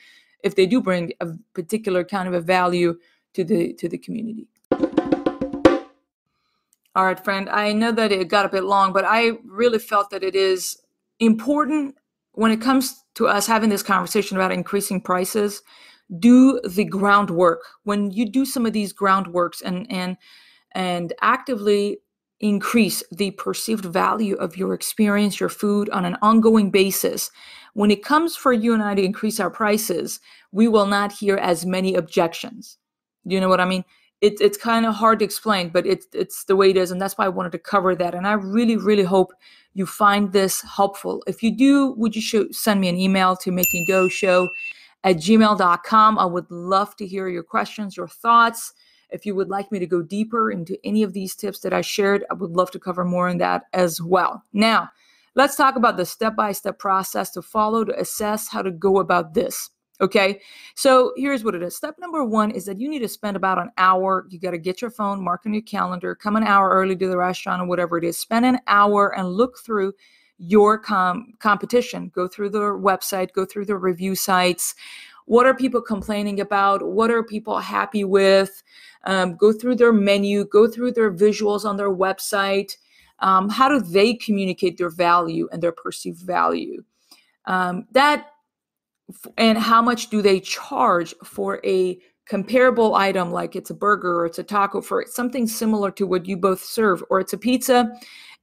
if 0.43 0.55
they 0.55 0.65
do 0.65 0.81
bring 0.81 1.13
a 1.19 1.27
particular 1.53 2.03
kind 2.03 2.27
of 2.27 2.33
a 2.33 2.41
value 2.41 2.97
to 3.33 3.43
the 3.43 3.73
to 3.73 3.87
the 3.87 3.97
community. 3.97 4.47
All 6.99 7.05
right, 7.05 7.23
friend. 7.23 7.47
I 7.47 7.71
know 7.71 7.93
that 7.93 8.11
it 8.11 8.27
got 8.27 8.45
a 8.45 8.49
bit 8.49 8.65
long, 8.65 8.91
but 8.91 9.05
I 9.05 9.37
really 9.45 9.79
felt 9.79 10.09
that 10.09 10.21
it 10.21 10.35
is 10.35 10.77
important 11.21 11.95
when 12.33 12.51
it 12.51 12.59
comes 12.59 13.05
to 13.15 13.25
us 13.25 13.47
having 13.47 13.69
this 13.69 13.83
conversation 13.83 14.35
about 14.35 14.51
increasing 14.51 14.99
prices. 14.99 15.61
Do 16.19 16.59
the 16.67 16.83
groundwork. 16.83 17.61
When 17.85 18.11
you 18.11 18.29
do 18.29 18.43
some 18.43 18.65
of 18.65 18.73
these 18.73 18.91
groundworks 18.91 19.61
and 19.63 19.89
and 19.89 20.17
and 20.73 21.13
actively 21.21 21.99
increase 22.41 23.01
the 23.13 23.31
perceived 23.31 23.85
value 23.85 24.35
of 24.35 24.57
your 24.57 24.73
experience, 24.73 25.39
your 25.39 25.47
food 25.47 25.89
on 25.91 26.03
an 26.03 26.17
ongoing 26.21 26.69
basis. 26.69 27.31
When 27.75 27.91
it 27.91 28.03
comes 28.03 28.35
for 28.35 28.51
you 28.51 28.73
and 28.73 28.83
I 28.83 28.93
to 28.95 29.01
increase 29.01 29.39
our 29.39 29.49
prices, 29.49 30.19
we 30.51 30.67
will 30.67 30.85
not 30.85 31.13
hear 31.13 31.37
as 31.37 31.65
many 31.65 31.95
objections. 31.95 32.77
Do 33.25 33.35
you 33.35 33.39
know 33.39 33.47
what 33.47 33.61
I 33.61 33.65
mean? 33.65 33.85
It, 34.21 34.41
it's 34.41 34.57
kind 34.57 34.85
of 34.85 34.95
hard 34.95 35.19
to 35.19 35.25
explain, 35.25 35.69
but 35.69 35.85
it's 35.85 36.07
it's 36.13 36.43
the 36.43 36.55
way 36.55 36.69
it 36.69 36.77
is, 36.77 36.91
and 36.91 37.01
that's 37.01 37.17
why 37.17 37.25
I 37.25 37.29
wanted 37.29 37.53
to 37.53 37.59
cover 37.59 37.95
that. 37.95 38.13
And 38.13 38.27
I 38.27 38.33
really, 38.33 38.75
really 38.75 39.03
hope 39.03 39.33
you 39.73 39.85
find 39.85 40.33
this 40.33 40.61
helpful. 40.61 41.23
If 41.25 41.41
you 41.41 41.55
do, 41.55 41.91
would 41.93 42.15
you 42.15 42.21
show, 42.21 42.47
send 42.51 42.81
me 42.81 42.89
an 42.89 42.97
email 42.97 43.35
to 43.37 43.51
making 43.51 43.85
dough 43.85 44.09
show 44.09 44.49
at 45.03 45.17
gmail.com? 45.17 46.19
I 46.19 46.25
would 46.25 46.51
love 46.51 46.95
to 46.97 47.07
hear 47.07 47.29
your 47.29 47.43
questions, 47.43 47.95
your 47.95 48.07
thoughts. 48.07 48.73
If 49.09 49.25
you 49.25 49.35
would 49.35 49.49
like 49.49 49.71
me 49.71 49.79
to 49.79 49.87
go 49.87 50.01
deeper 50.01 50.51
into 50.51 50.77
any 50.83 51.01
of 51.01 51.13
these 51.13 51.33
tips 51.33 51.59
that 51.61 51.73
I 51.73 51.81
shared, 51.81 52.25
I 52.29 52.33
would 52.33 52.51
love 52.51 52.71
to 52.71 52.79
cover 52.79 53.05
more 53.05 53.29
on 53.29 53.37
that 53.37 53.63
as 53.73 54.01
well. 54.01 54.43
Now, 54.53 54.89
let's 55.35 55.55
talk 55.55 55.77
about 55.77 55.97
the 55.97 56.05
step 56.05 56.35
by 56.35 56.51
step 56.51 56.77
process 56.77 57.31
to 57.31 57.41
follow 57.41 57.85
to 57.85 57.99
assess 57.99 58.49
how 58.49 58.61
to 58.61 58.71
go 58.71 58.99
about 58.99 59.33
this. 59.33 59.69
Okay, 60.01 60.39
so 60.75 61.11
here's 61.17 61.43
what 61.43 61.55
it 61.55 61.61
is. 61.61 61.75
Step 61.75 61.95
number 61.99 62.23
one 62.23 62.51
is 62.51 62.63
that 62.65 62.79
you 62.79 62.87
need 62.87 62.99
to 62.99 63.07
spend 63.09 63.35
about 63.35 63.57
an 63.57 63.69
hour. 63.77 64.25
You 64.29 64.39
got 64.39 64.51
to 64.51 64.57
get 64.57 64.81
your 64.81 64.91
phone, 64.91 65.21
mark 65.21 65.41
on 65.45 65.53
your 65.53 65.61
calendar, 65.61 66.15
come 66.15 66.37
an 66.37 66.43
hour 66.43 66.69
early 66.69 66.95
to 66.95 67.07
the 67.07 67.17
restaurant 67.17 67.61
or 67.61 67.65
whatever 67.65 67.97
it 67.97 68.05
is. 68.05 68.17
Spend 68.17 68.45
an 68.45 68.59
hour 68.67 69.13
and 69.17 69.27
look 69.27 69.59
through 69.59 69.91
your 70.37 70.77
com- 70.77 71.33
competition. 71.39 72.09
Go 72.15 72.29
through 72.29 72.51
their 72.51 72.77
website, 72.77 73.33
go 73.33 73.45
through 73.45 73.65
their 73.65 73.77
review 73.77 74.15
sites. 74.15 74.73
What 75.25 75.45
are 75.45 75.53
people 75.53 75.81
complaining 75.81 76.39
about? 76.39 76.81
What 76.81 77.11
are 77.11 77.21
people 77.21 77.59
happy 77.59 78.05
with? 78.05 78.63
Um, 79.03 79.35
go 79.35 79.51
through 79.51 79.75
their 79.75 79.93
menu, 79.93 80.45
go 80.45 80.67
through 80.67 80.93
their 80.93 81.11
visuals 81.11 81.65
on 81.65 81.75
their 81.75 81.91
website. 81.91 82.77
Um, 83.19 83.49
how 83.49 83.67
do 83.67 83.81
they 83.81 84.13
communicate 84.13 84.77
their 84.77 84.89
value 84.89 85.49
and 85.51 85.61
their 85.61 85.73
perceived 85.73 86.21
value? 86.21 86.83
Um, 87.45 87.85
that 87.91 88.27
and 89.37 89.57
how 89.57 89.81
much 89.81 90.09
do 90.09 90.21
they 90.21 90.39
charge 90.39 91.13
for 91.23 91.59
a 91.65 91.97
comparable 92.25 92.95
item 92.95 93.31
like 93.31 93.55
it's 93.55 93.71
a 93.71 93.73
burger 93.73 94.19
or 94.19 94.25
it's 94.25 94.39
a 94.39 94.43
taco 94.43 94.81
for 94.81 95.03
something 95.07 95.47
similar 95.47 95.89
to 95.91 96.05
what 96.05 96.27
you 96.27 96.37
both 96.37 96.63
serve 96.63 97.03
or 97.09 97.19
it's 97.19 97.33
a 97.33 97.37
pizza? 97.37 97.91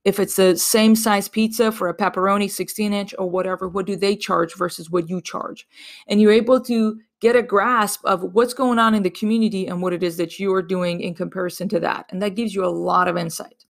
If 0.05 0.21
it's 0.21 0.37
the 0.37 0.57
same 0.57 0.95
size 0.95 1.29
pizza 1.29 1.73
for 1.73 1.89
a 1.89 1.97
pepperoni 1.97 2.51
16 2.51 2.93
inch 2.93 3.15
or 3.19 3.29
whatever 3.29 3.69
what 3.69 3.87
do 3.87 3.97
they 3.97 4.17
charge 4.17 4.55
versus 4.55 4.91
what 4.91 5.09
you 5.09 5.21
charge? 5.21 5.67
And 6.09 6.21
you're 6.21 6.33
able 6.33 6.61
to 6.63 7.01
get 7.21 7.37
a 7.37 7.43
grasp 7.43 8.05
of 8.05 8.23
what's 8.35 8.55
going 8.55 8.79
on 8.79 8.95
in 8.95 9.03
the 9.03 9.11
community 9.11 9.67
and 9.67 9.83
what 9.83 9.93
it 9.93 10.03
is 10.03 10.17
that 10.19 10.39
you 10.39 10.53
are 10.53 10.63
doing 10.63 11.01
in 11.01 11.15
comparison 11.15 11.69
to 11.71 11.81
that 11.81 12.07
and 12.11 12.21
that 12.23 12.37
gives 12.37 12.55
you 12.55 12.65
a 12.65 12.67
lot 12.67 13.09
of 13.09 13.17
insight. 13.17 13.65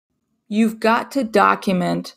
You've 0.48 0.80
got 0.80 1.10
to 1.12 1.24
document 1.24 2.14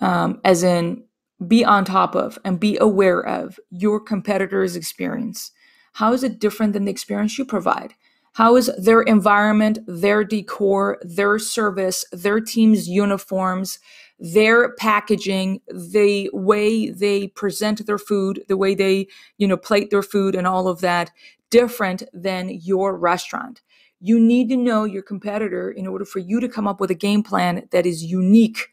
um, 0.00 0.40
as 0.44 0.62
in 0.62 1.04
be 1.46 1.64
on 1.64 1.84
top 1.84 2.14
of 2.14 2.38
and 2.44 2.60
be 2.60 2.76
aware 2.78 3.20
of 3.20 3.58
your 3.70 4.00
competitor's 4.00 4.76
experience. 4.76 5.50
How 5.94 6.12
is 6.12 6.22
it 6.22 6.38
different 6.38 6.72
than 6.72 6.84
the 6.84 6.90
experience 6.90 7.38
you 7.38 7.44
provide? 7.44 7.94
How 8.34 8.56
is 8.56 8.70
their 8.78 9.02
environment, 9.02 9.78
their 9.86 10.24
decor, 10.24 10.98
their 11.02 11.38
service, 11.38 12.04
their 12.12 12.40
team's 12.40 12.88
uniforms, 12.88 13.78
their 14.18 14.74
packaging, 14.76 15.60
the 15.68 16.30
way 16.32 16.90
they 16.90 17.28
present 17.28 17.84
their 17.86 17.98
food, 17.98 18.42
the 18.48 18.56
way 18.56 18.74
they, 18.74 19.08
you 19.36 19.46
know, 19.46 19.58
plate 19.58 19.90
their 19.90 20.02
food 20.02 20.34
and 20.34 20.46
all 20.46 20.66
of 20.66 20.80
that 20.80 21.10
different 21.50 22.04
than 22.14 22.48
your 22.48 22.96
restaurant? 22.96 23.60
You 24.00 24.18
need 24.18 24.48
to 24.48 24.56
know 24.56 24.84
your 24.84 25.02
competitor 25.02 25.70
in 25.70 25.86
order 25.86 26.06
for 26.06 26.18
you 26.18 26.40
to 26.40 26.48
come 26.48 26.66
up 26.66 26.80
with 26.80 26.90
a 26.90 26.94
game 26.94 27.22
plan 27.22 27.68
that 27.70 27.84
is 27.84 28.02
unique 28.02 28.68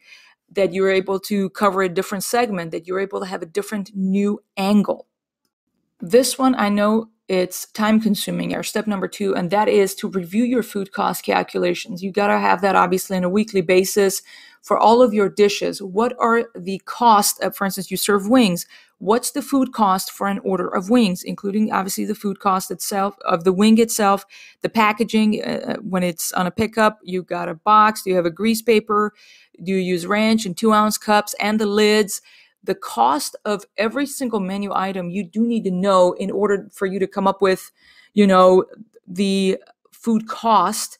that 0.52 0.72
you're 0.72 0.90
able 0.90 1.20
to 1.20 1.50
cover 1.50 1.82
a 1.82 1.88
different 1.88 2.24
segment, 2.24 2.70
that 2.72 2.86
you're 2.86 3.00
able 3.00 3.20
to 3.20 3.26
have 3.26 3.42
a 3.42 3.46
different 3.46 3.90
new 3.94 4.42
angle. 4.56 5.06
This 6.00 6.38
one, 6.38 6.54
I 6.54 6.68
know 6.68 7.10
it's 7.28 7.66
time 7.70 8.00
consuming, 8.00 8.54
our 8.54 8.64
step 8.64 8.88
number 8.88 9.06
two, 9.06 9.36
and 9.36 9.50
that 9.50 9.68
is 9.68 9.94
to 9.96 10.08
review 10.08 10.42
your 10.42 10.64
food 10.64 10.90
cost 10.92 11.24
calculations. 11.24 12.02
You 12.02 12.10
got 12.10 12.26
to 12.26 12.38
have 12.38 12.60
that 12.62 12.74
obviously 12.74 13.16
on 13.16 13.22
a 13.24 13.28
weekly 13.28 13.60
basis 13.60 14.22
for 14.62 14.78
all 14.78 15.02
of 15.02 15.14
your 15.14 15.28
dishes. 15.28 15.80
What 15.82 16.14
are 16.18 16.46
the 16.54 16.80
cost 16.84 17.40
of, 17.42 17.56
for 17.56 17.64
instance, 17.64 17.90
you 17.90 17.96
serve 17.96 18.28
wings. 18.28 18.66
What's 18.98 19.30
the 19.30 19.40
food 19.40 19.72
cost 19.72 20.10
for 20.10 20.26
an 20.26 20.40
order 20.40 20.68
of 20.68 20.90
wings, 20.90 21.22
including 21.22 21.72
obviously 21.72 22.04
the 22.04 22.14
food 22.14 22.38
cost 22.38 22.70
itself 22.70 23.16
of 23.24 23.44
the 23.44 23.52
wing 23.52 23.78
itself, 23.78 24.26
the 24.60 24.68
packaging 24.68 25.42
uh, 25.42 25.60
uh 25.68 25.76
when 25.76 26.02
it's 26.02 26.32
on 26.32 26.46
a 26.46 26.50
pickup, 26.50 26.98
you 27.02 27.22
got 27.22 27.48
a 27.48 27.54
box, 27.54 28.02
do 28.02 28.10
you 28.10 28.16
have 28.16 28.26
a 28.26 28.30
grease 28.30 28.60
paper, 28.60 29.14
do 29.62 29.72
you 29.72 29.78
use 29.78 30.06
ranch 30.06 30.44
and 30.44 30.56
two 30.56 30.72
ounce 30.72 30.98
cups 30.98 31.34
and 31.40 31.58
the 31.58 31.66
lids? 31.66 32.20
The 32.62 32.74
cost 32.74 33.36
of 33.46 33.64
every 33.78 34.04
single 34.04 34.40
menu 34.40 34.70
item 34.74 35.08
you 35.08 35.24
do 35.24 35.46
need 35.46 35.64
to 35.64 35.70
know 35.70 36.12
in 36.12 36.30
order 36.30 36.68
for 36.70 36.84
you 36.84 36.98
to 36.98 37.06
come 37.06 37.26
up 37.26 37.40
with, 37.40 37.70
you 38.12 38.26
know, 38.26 38.66
the 39.06 39.58
food 39.92 40.28
cost, 40.28 40.98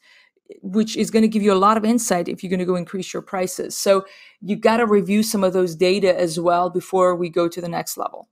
which 0.63 0.97
is 0.97 1.11
going 1.11 1.23
to 1.23 1.29
give 1.29 1.43
you 1.43 1.53
a 1.53 1.55
lot 1.55 1.77
of 1.77 1.85
insight 1.85 2.29
if 2.29 2.43
you're 2.43 2.51
going 2.51 2.61
to 2.61 2.67
go 2.67 2.77
increase 2.77 3.13
your 3.13 3.23
prices. 3.23 3.77
So 3.77 4.05
you 4.41 4.57
got 4.57 4.79
to 4.79 4.87
review 4.87 5.23
some 5.23 5.45
of 5.45 5.53
those 5.53 5.75
data 5.75 6.19
as 6.19 6.39
well 6.39 6.71
before 6.71 7.15
we 7.17 7.29
go 7.29 7.49
to 7.49 7.61
the 7.61 7.69
next 7.69 7.97
level 7.97 8.29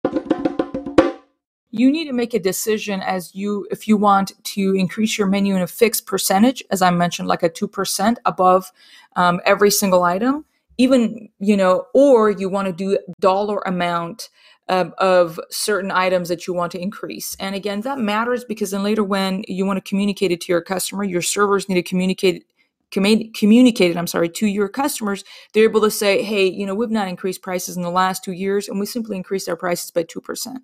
you 1.70 1.92
need 1.92 2.06
to 2.06 2.12
make 2.12 2.34
a 2.34 2.38
decision 2.38 3.00
as 3.02 3.34
you 3.34 3.66
if 3.70 3.86
you 3.86 3.96
want 3.96 4.32
to 4.42 4.74
increase 4.74 5.18
your 5.18 5.26
menu 5.26 5.54
in 5.54 5.62
a 5.62 5.66
fixed 5.66 6.06
percentage 6.06 6.62
as 6.70 6.82
i 6.82 6.90
mentioned 6.90 7.28
like 7.28 7.42
a 7.42 7.50
2% 7.50 8.16
above 8.24 8.72
um, 9.16 9.40
every 9.44 9.70
single 9.70 10.02
item 10.02 10.44
even 10.78 11.28
you 11.38 11.56
know 11.56 11.86
or 11.94 12.30
you 12.30 12.48
want 12.48 12.66
to 12.66 12.72
do 12.72 12.98
dollar 13.20 13.58
amount 13.66 14.30
of 14.68 15.40
certain 15.50 15.90
items 15.90 16.28
that 16.28 16.46
you 16.46 16.52
want 16.52 16.70
to 16.72 16.80
increase 16.80 17.36
and 17.40 17.54
again 17.54 17.80
that 17.80 17.98
matters 17.98 18.44
because 18.44 18.70
then 18.70 18.82
later 18.82 19.02
when 19.02 19.42
you 19.48 19.64
want 19.64 19.82
to 19.82 19.88
communicate 19.88 20.30
it 20.30 20.40
to 20.40 20.52
your 20.52 20.60
customer 20.60 21.04
your 21.04 21.22
servers 21.22 21.68
need 21.68 21.74
to 21.74 21.82
communicate 21.82 22.44
communicated 22.90 23.96
i'm 23.96 24.06
sorry 24.06 24.28
to 24.28 24.46
your 24.46 24.68
customers 24.68 25.24
they're 25.52 25.64
able 25.64 25.80
to 25.80 25.90
say 25.90 26.22
hey 26.22 26.46
you 26.46 26.66
know 26.66 26.74
we've 26.74 26.90
not 26.90 27.08
increased 27.08 27.42
prices 27.42 27.76
in 27.76 27.82
the 27.82 27.90
last 27.90 28.24
two 28.24 28.32
years 28.32 28.68
and 28.68 28.78
we 28.78 28.86
simply 28.86 29.16
increased 29.16 29.48
our 29.48 29.56
prices 29.56 29.90
by 29.90 30.02
2% 30.04 30.56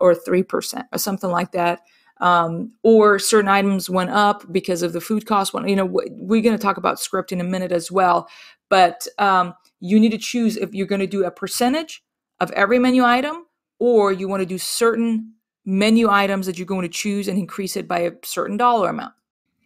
or 0.00 0.14
3% 0.14 0.84
or 0.92 0.98
something 0.98 1.30
like 1.30 1.52
that. 1.52 1.80
Um, 2.18 2.72
or 2.82 3.18
certain 3.18 3.48
items 3.48 3.90
went 3.90 4.10
up 4.10 4.50
because 4.50 4.82
of 4.82 4.94
the 4.94 5.00
food 5.00 5.26
cost. 5.26 5.52
One, 5.52 5.68
you 5.68 5.76
know, 5.76 5.84
we're 5.84 6.42
going 6.42 6.56
to 6.56 6.62
talk 6.62 6.78
about 6.78 6.98
script 6.98 7.30
in 7.30 7.42
a 7.42 7.44
minute 7.44 7.72
as 7.72 7.92
well. 7.92 8.28
But 8.70 9.06
um, 9.18 9.54
you 9.80 10.00
need 10.00 10.12
to 10.12 10.18
choose 10.18 10.56
if 10.56 10.74
you're 10.74 10.86
going 10.86 11.02
to 11.02 11.06
do 11.06 11.24
a 11.24 11.30
percentage 11.30 12.02
of 12.40 12.50
every 12.52 12.78
menu 12.78 13.04
item, 13.04 13.46
or 13.78 14.12
you 14.12 14.28
want 14.28 14.40
to 14.40 14.46
do 14.46 14.58
certain 14.58 15.32
menu 15.64 16.08
items 16.08 16.46
that 16.46 16.58
you're 16.58 16.66
going 16.66 16.82
to 16.82 16.88
choose 16.88 17.28
and 17.28 17.38
increase 17.38 17.76
it 17.76 17.88
by 17.88 18.00
a 18.00 18.12
certain 18.24 18.56
dollar 18.56 18.88
amount. 18.88 19.12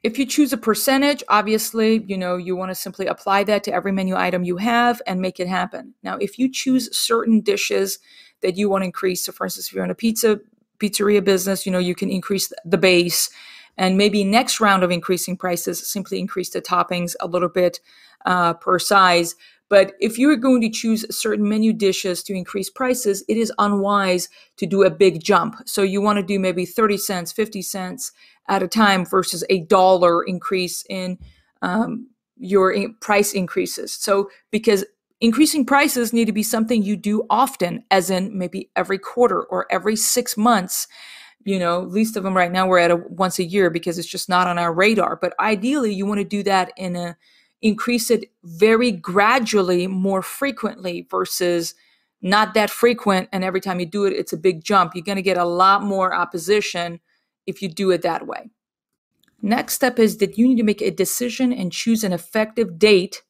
If 0.03 0.19
you 0.19 0.25
choose 0.25 0.53
a 0.53 0.57
percentage, 0.57 1.23
obviously, 1.29 2.03
you 2.07 2.17
know, 2.17 2.39
you 2.39 2.57
want 2.57 2.71
to 2.71 2.75
simply 2.75 3.07
apply 3.07 3.45
that 3.45 3.63
to 3.65 3.73
every 3.73 3.93
menu 3.93 4.17
item 4.17 4.45
you 4.45 4.57
have 4.57 5.03
and 5.07 5.21
make 5.21 5.39
it 5.41 5.47
happen. 5.47 5.95
Now, 6.03 6.17
if 6.17 6.39
you 6.39 6.51
choose 6.51 6.97
certain 6.97 7.41
dishes 7.41 7.99
that 8.41 8.57
you 8.57 8.69
want 8.69 8.83
to 8.83 8.87
increase. 8.87 9.25
So, 9.25 9.33
for 9.33 9.45
instance, 9.45 9.69
if 9.69 9.75
you're 9.75 9.85
in 9.85 9.91
a 9.91 9.95
pizza 9.95 10.41
pizzeria 10.79 11.23
business, 11.23 11.67
you 11.67 11.73
know 11.73 11.79
you 11.79 11.95
can 11.95 12.11
increase 12.11 12.53
the 12.65 12.79
base, 12.79 13.31
and 13.77 13.97
maybe 13.97 14.25
next 14.25 14.61
round 14.61 14.83
of 14.83 14.91
increasing 14.91 15.37
prices, 15.37 15.87
simply 15.87 16.19
increase 16.19 16.51
the 16.51 16.63
toppings 16.63 17.15
a 17.21 17.27
little 17.27 17.49
bit 17.49 17.81
uh, 18.27 18.55
per 18.55 18.79
size. 18.79 19.35
But 19.71 19.95
if 20.01 20.19
you 20.19 20.29
are 20.31 20.37
going 20.37 20.61
to 20.61 20.69
choose 20.69 21.07
certain 21.17 21.49
menu 21.49 21.73
dishes 21.73 22.23
to 22.25 22.35
increase 22.35 22.69
prices, 22.69 23.25
it 23.29 23.39
is 23.39 23.53
unwise 23.59 24.29
to 24.59 24.67
do 24.67 24.83
a 24.83 24.91
big 24.91 25.23
jump. 25.23 25.57
So 25.65 25.83
you 25.83 26.03
want 26.03 26.19
to 26.19 26.23
do 26.23 26.39
maybe 26.39 26.67
30 26.67 26.99
cents, 26.99 27.33
50 27.33 27.63
cents 27.63 28.13
at 28.49 28.63
a 28.63 28.69
time 28.69 29.07
versus 29.07 29.45
a 29.49 29.61
dollar 29.61 30.23
increase 30.25 30.85
in 30.91 31.19
um, 31.63 32.09
your 32.37 32.75
price 33.01 33.33
increases. 33.33 33.93
So 33.93 34.29
because 34.51 34.85
Increasing 35.21 35.67
prices 35.67 36.15
need 36.15 36.25
to 36.27 36.33
be 36.33 36.43
something 36.43 36.83
you 36.83 36.97
do 36.97 37.27
often, 37.29 37.85
as 37.91 38.09
in 38.09 38.37
maybe 38.37 38.71
every 38.75 38.99
quarter 38.99 39.43
or 39.43 39.67
every 39.71 39.95
six 39.95 40.37
months. 40.37 40.89
You 41.45 41.59
know, 41.59 41.81
least 41.81 42.17
of 42.17 42.23
them 42.23 42.37
right 42.37 42.51
now 42.51 42.67
we're 42.67 42.79
at 42.79 42.91
a 42.91 42.97
once 42.97 43.39
a 43.39 43.45
year 43.45 43.69
because 43.69 43.99
it's 43.99 44.09
just 44.09 44.31
not 44.31 44.47
on 44.47 44.59
our 44.59 44.73
radar. 44.73 45.17
But 45.17 45.35
ideally, 45.39 45.93
you 45.93 46.07
want 46.07 46.19
to 46.21 46.25
do 46.25 46.43
that 46.45 46.73
in 46.77 46.97
a 46.97 47.17
increase 47.63 48.11
it 48.11 48.31
very 48.45 48.91
gradually, 48.91 49.87
more 49.87 50.23
frequently 50.23 51.07
versus 51.11 51.75
not 52.23 52.55
that 52.55 52.71
frequent. 52.71 53.29
And 53.33 53.45
every 53.45 53.61
time 53.61 53.81
you 53.81 53.87
do 53.87 54.05
it, 54.05 54.13
it's 54.13 54.33
a 54.33 54.39
big 54.39 54.63
jump. 54.65 54.95
You're 54.95 55.05
going 55.05 55.17
to 55.17 55.23
get 55.23 55.37
a 55.37 55.45
lot 55.45 55.83
more 55.83 56.15
opposition 56.15 57.01
if 57.47 57.63
you 57.63 57.69
do 57.69 57.91
it 57.91 58.03
that 58.03 58.27
way. 58.27 58.51
Next 59.43 59.75
step 59.75 59.99
is 59.99 60.19
that 60.19 60.37
you 60.37 60.47
need 60.47 60.59
to 60.59 60.63
make 60.63 60.83
a 60.83 60.91
decision 60.91 61.53
and 61.53 61.73
choose 61.73 62.05
an 62.05 62.13
effective 62.13 62.79
date 62.79 63.23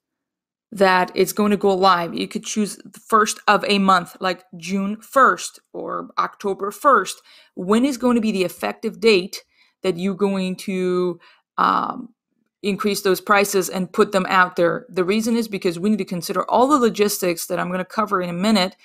that 0.73 1.11
it's 1.15 1.33
going 1.33 1.51
to 1.51 1.57
go 1.57 1.75
live. 1.75 2.15
You 2.15 2.29
could 2.29 2.45
choose 2.45 2.77
the 2.77 3.01
first 3.01 3.41
of 3.49 3.65
a 3.67 3.79
month, 3.79 4.17
like 4.21 4.45
June 4.57 4.97
1st 4.97 5.59
or 5.73 6.11
October 6.19 6.71
1st. 6.71 7.15
When 7.55 7.85
is 7.85 7.97
going 7.97 8.15
to 8.15 8.21
be 8.21 8.33
the 8.33 8.45
effective 8.45 9.01
date 9.01 9.43
that 9.83 9.97
you're 9.97 10.15
going 10.15 10.57
to 10.57 11.19
um, 11.59 12.15
increase 12.63 13.03
those 13.03 13.21
prices 13.21 13.69
and 13.69 13.93
put 13.93 14.13
them 14.13 14.27
out 14.29 14.57
there? 14.57 14.87
The 14.89 15.05
reason 15.05 15.37
is 15.37 15.49
because 15.49 15.79
we 15.79 15.91
need 15.91 15.99
to 15.99 16.05
consider 16.05 16.49
all 16.51 16.69
the 16.69 16.79
logistics 16.79 17.47
that 17.47 17.59
I'm 17.59 17.69
going 17.69 17.79
to 17.79 17.85
cover 17.85 18.21
in 18.21 18.31
a 18.31 18.35
minute 18.35 18.77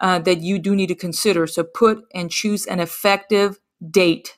uh, 0.00 0.18
that 0.20 0.40
you 0.40 0.58
do 0.58 0.74
need 0.74 0.88
to 0.88 0.94
consider. 0.94 1.46
So 1.46 1.62
put 1.62 2.04
and 2.14 2.30
choose 2.30 2.66
an 2.66 2.80
effective 2.80 3.58
date. 3.90 4.36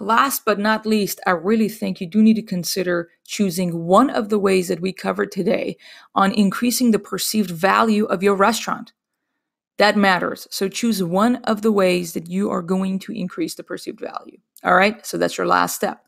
Last 0.00 0.44
but 0.44 0.58
not 0.58 0.86
least, 0.86 1.20
I 1.26 1.30
really 1.30 1.68
think 1.68 2.00
you 2.00 2.06
do 2.08 2.22
need 2.22 2.34
to 2.34 2.42
consider 2.42 3.10
choosing 3.24 3.84
one 3.84 4.10
of 4.10 4.30
the 4.30 4.38
ways 4.38 4.68
that 4.68 4.80
we 4.80 4.92
covered 4.92 5.30
today 5.30 5.76
on 6.14 6.32
increasing 6.32 6.90
the 6.90 6.98
perceived 6.98 7.50
value 7.50 8.06
of 8.06 8.22
your 8.22 8.34
restaurant. 8.34 8.92
That 9.78 9.96
matters. 9.96 10.48
So 10.50 10.68
choose 10.68 11.02
one 11.02 11.36
of 11.44 11.62
the 11.62 11.72
ways 11.72 12.14
that 12.14 12.28
you 12.28 12.50
are 12.50 12.62
going 12.62 12.98
to 13.00 13.12
increase 13.12 13.54
the 13.54 13.62
perceived 13.62 14.00
value. 14.00 14.38
All 14.64 14.74
right. 14.74 15.04
So 15.06 15.18
that's 15.18 15.38
your 15.38 15.46
last 15.46 15.76
step. 15.76 16.04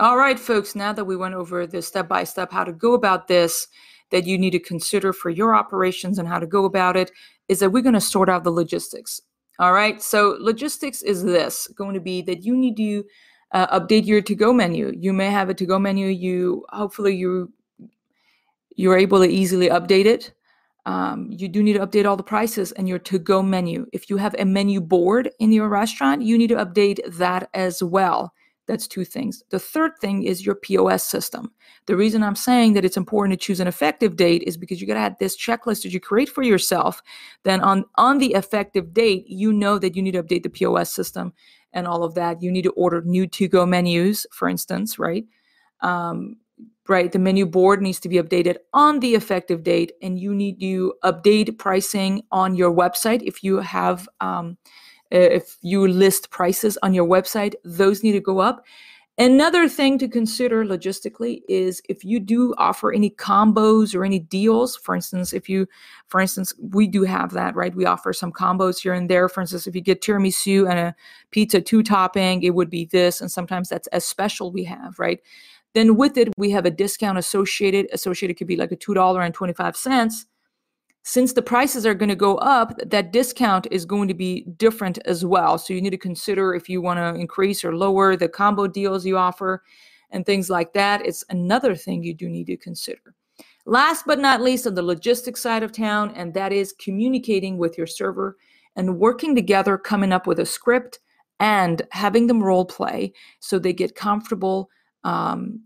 All 0.00 0.16
right, 0.16 0.40
folks, 0.40 0.74
now 0.74 0.92
that 0.92 1.04
we 1.04 1.16
went 1.16 1.34
over 1.34 1.66
the 1.66 1.82
step 1.82 2.08
by 2.08 2.24
step 2.24 2.50
how 2.50 2.64
to 2.64 2.72
go 2.72 2.94
about 2.94 3.28
this, 3.28 3.68
that 4.10 4.26
you 4.26 4.38
need 4.38 4.50
to 4.50 4.58
consider 4.58 5.12
for 5.12 5.30
your 5.30 5.54
operations 5.54 6.18
and 6.18 6.26
how 6.26 6.38
to 6.38 6.46
go 6.46 6.64
about 6.64 6.96
it, 6.96 7.10
is 7.48 7.60
that 7.60 7.70
we're 7.70 7.82
going 7.82 7.94
to 7.94 8.00
sort 8.00 8.28
out 8.28 8.44
the 8.44 8.50
logistics. 8.50 9.20
All 9.58 9.72
right, 9.72 10.02
so 10.02 10.36
logistics 10.40 11.02
is 11.02 11.22
this 11.22 11.68
going 11.76 11.94
to 11.94 12.00
be 12.00 12.22
that 12.22 12.42
you 12.42 12.56
need 12.56 12.76
to 12.78 13.04
uh, 13.52 13.78
update 13.78 14.06
your 14.06 14.22
to 14.22 14.34
go 14.34 14.52
menu. 14.52 14.92
You 14.98 15.12
may 15.12 15.30
have 15.30 15.50
a 15.50 15.54
to 15.54 15.66
go 15.66 15.78
menu, 15.78 16.06
you 16.06 16.64
hopefully 16.70 17.14
you 17.14 17.52
you're 18.74 18.96
able 18.96 19.18
to 19.18 19.28
easily 19.28 19.68
update 19.68 20.06
it. 20.06 20.32
Um, 20.86 21.28
you 21.30 21.48
do 21.48 21.62
need 21.62 21.74
to 21.74 21.86
update 21.86 22.06
all 22.06 22.16
the 22.16 22.22
prices 22.22 22.72
and 22.72 22.88
your 22.88 22.98
to 23.00 23.18
go 23.18 23.42
menu. 23.42 23.86
If 23.92 24.08
you 24.08 24.16
have 24.16 24.34
a 24.38 24.46
menu 24.46 24.80
board 24.80 25.30
in 25.38 25.52
your 25.52 25.68
restaurant, 25.68 26.22
you 26.22 26.38
need 26.38 26.48
to 26.48 26.56
update 26.56 27.00
that 27.18 27.50
as 27.52 27.82
well. 27.82 28.32
That's 28.66 28.86
two 28.86 29.04
things. 29.04 29.42
The 29.50 29.58
third 29.58 29.92
thing 30.00 30.22
is 30.22 30.46
your 30.46 30.54
POS 30.54 31.02
system. 31.02 31.50
The 31.86 31.96
reason 31.96 32.22
I'm 32.22 32.36
saying 32.36 32.74
that 32.74 32.84
it's 32.84 32.96
important 32.96 33.38
to 33.38 33.44
choose 33.44 33.58
an 33.58 33.66
effective 33.66 34.16
date 34.16 34.44
is 34.46 34.56
because 34.56 34.80
you 34.80 34.86
got 34.86 34.94
to 34.94 35.00
have 35.00 35.18
this 35.18 35.36
checklist 35.36 35.82
that 35.82 35.92
you 35.92 35.98
create 35.98 36.28
for 36.28 36.42
yourself. 36.42 37.02
Then 37.42 37.60
on 37.60 37.84
on 37.96 38.18
the 38.18 38.34
effective 38.34 38.94
date, 38.94 39.24
you 39.26 39.52
know 39.52 39.78
that 39.78 39.96
you 39.96 40.02
need 40.02 40.12
to 40.12 40.22
update 40.22 40.44
the 40.44 40.48
POS 40.48 40.92
system 40.92 41.32
and 41.72 41.86
all 41.88 42.04
of 42.04 42.14
that. 42.14 42.40
You 42.40 42.52
need 42.52 42.62
to 42.62 42.70
order 42.72 43.02
new 43.02 43.26
to-go 43.26 43.66
menus, 43.66 44.26
for 44.30 44.48
instance, 44.48 44.98
right? 44.98 45.24
Um, 45.80 46.36
right. 46.88 47.10
The 47.10 47.18
menu 47.18 47.46
board 47.46 47.82
needs 47.82 47.98
to 48.00 48.08
be 48.08 48.16
updated 48.16 48.56
on 48.72 49.00
the 49.00 49.16
effective 49.16 49.64
date, 49.64 49.92
and 50.02 50.20
you 50.20 50.34
need 50.34 50.60
to 50.60 50.94
update 51.02 51.58
pricing 51.58 52.22
on 52.30 52.54
your 52.54 52.72
website 52.72 53.22
if 53.22 53.42
you 53.42 53.58
have. 53.58 54.08
Um, 54.20 54.56
Uh, 55.12 55.18
if 55.18 55.58
you 55.62 55.86
list 55.86 56.30
prices 56.30 56.78
on 56.82 56.94
your 56.94 57.06
website, 57.06 57.54
those 57.64 58.02
need 58.02 58.12
to 58.12 58.20
go 58.20 58.38
up. 58.38 58.64
Another 59.18 59.68
thing 59.68 59.98
to 59.98 60.08
consider 60.08 60.64
logistically 60.64 61.42
is 61.46 61.82
if 61.86 62.02
you 62.02 62.18
do 62.18 62.54
offer 62.56 62.92
any 62.92 63.10
combos 63.10 63.94
or 63.94 64.06
any 64.06 64.18
deals. 64.18 64.74
For 64.74 64.94
instance, 64.94 65.34
if 65.34 65.50
you, 65.50 65.68
for 66.08 66.18
instance, 66.18 66.54
we 66.58 66.86
do 66.86 67.02
have 67.02 67.32
that, 67.32 67.54
right? 67.54 67.74
We 67.74 67.84
offer 67.84 68.14
some 68.14 68.32
combos 68.32 68.80
here 68.80 68.94
and 68.94 69.10
there. 69.10 69.28
For 69.28 69.42
instance, 69.42 69.66
if 69.66 69.74
you 69.74 69.82
get 69.82 70.00
tiramisu 70.00 70.68
and 70.68 70.78
a 70.78 70.94
pizza 71.30 71.60
two 71.60 71.82
topping, 71.82 72.42
it 72.42 72.54
would 72.54 72.70
be 72.70 72.86
this. 72.86 73.20
And 73.20 73.30
sometimes 73.30 73.68
that's 73.68 73.88
a 73.92 74.00
special 74.00 74.50
we 74.50 74.64
have, 74.64 74.98
right? 74.98 75.20
Then 75.74 75.96
with 75.96 76.16
it, 76.16 76.30
we 76.38 76.50
have 76.50 76.64
a 76.64 76.70
discount 76.70 77.18
associated. 77.18 77.88
Associated 77.92 78.38
could 78.38 78.46
be 78.46 78.56
like 78.56 78.72
a 78.72 78.76
$2.25 78.76 80.24
since 81.04 81.32
the 81.32 81.42
prices 81.42 81.84
are 81.84 81.94
going 81.94 82.08
to 82.08 82.16
go 82.16 82.36
up, 82.36 82.78
that 82.86 83.12
discount 83.12 83.66
is 83.70 83.84
going 83.84 84.06
to 84.08 84.14
be 84.14 84.44
different 84.56 84.98
as 85.04 85.24
well. 85.24 85.58
So 85.58 85.74
you 85.74 85.82
need 85.82 85.90
to 85.90 85.98
consider 85.98 86.54
if 86.54 86.68
you 86.68 86.80
want 86.80 86.98
to 86.98 87.20
increase 87.20 87.64
or 87.64 87.76
lower 87.76 88.16
the 88.16 88.28
combo 88.28 88.68
deals 88.68 89.04
you 89.04 89.18
offer 89.18 89.62
and 90.10 90.24
things 90.24 90.48
like 90.48 90.72
that. 90.74 91.04
It's 91.04 91.24
another 91.28 91.74
thing 91.74 92.04
you 92.04 92.14
do 92.14 92.28
need 92.28 92.46
to 92.46 92.56
consider. 92.56 93.14
Last 93.66 94.04
but 94.06 94.18
not 94.18 94.42
least, 94.42 94.66
on 94.66 94.74
the 94.74 94.82
logistics 94.82 95.40
side 95.40 95.62
of 95.62 95.72
town, 95.72 96.12
and 96.14 96.34
that 96.34 96.52
is 96.52 96.72
communicating 96.72 97.58
with 97.58 97.78
your 97.78 97.86
server 97.86 98.36
and 98.76 98.98
working 98.98 99.34
together, 99.34 99.78
coming 99.78 100.12
up 100.12 100.26
with 100.26 100.38
a 100.38 100.46
script 100.46 101.00
and 101.40 101.82
having 101.90 102.26
them 102.26 102.42
role 102.42 102.64
play 102.64 103.12
so 103.40 103.58
they 103.58 103.72
get 103.72 103.94
comfortable 103.94 104.70
um, 105.04 105.60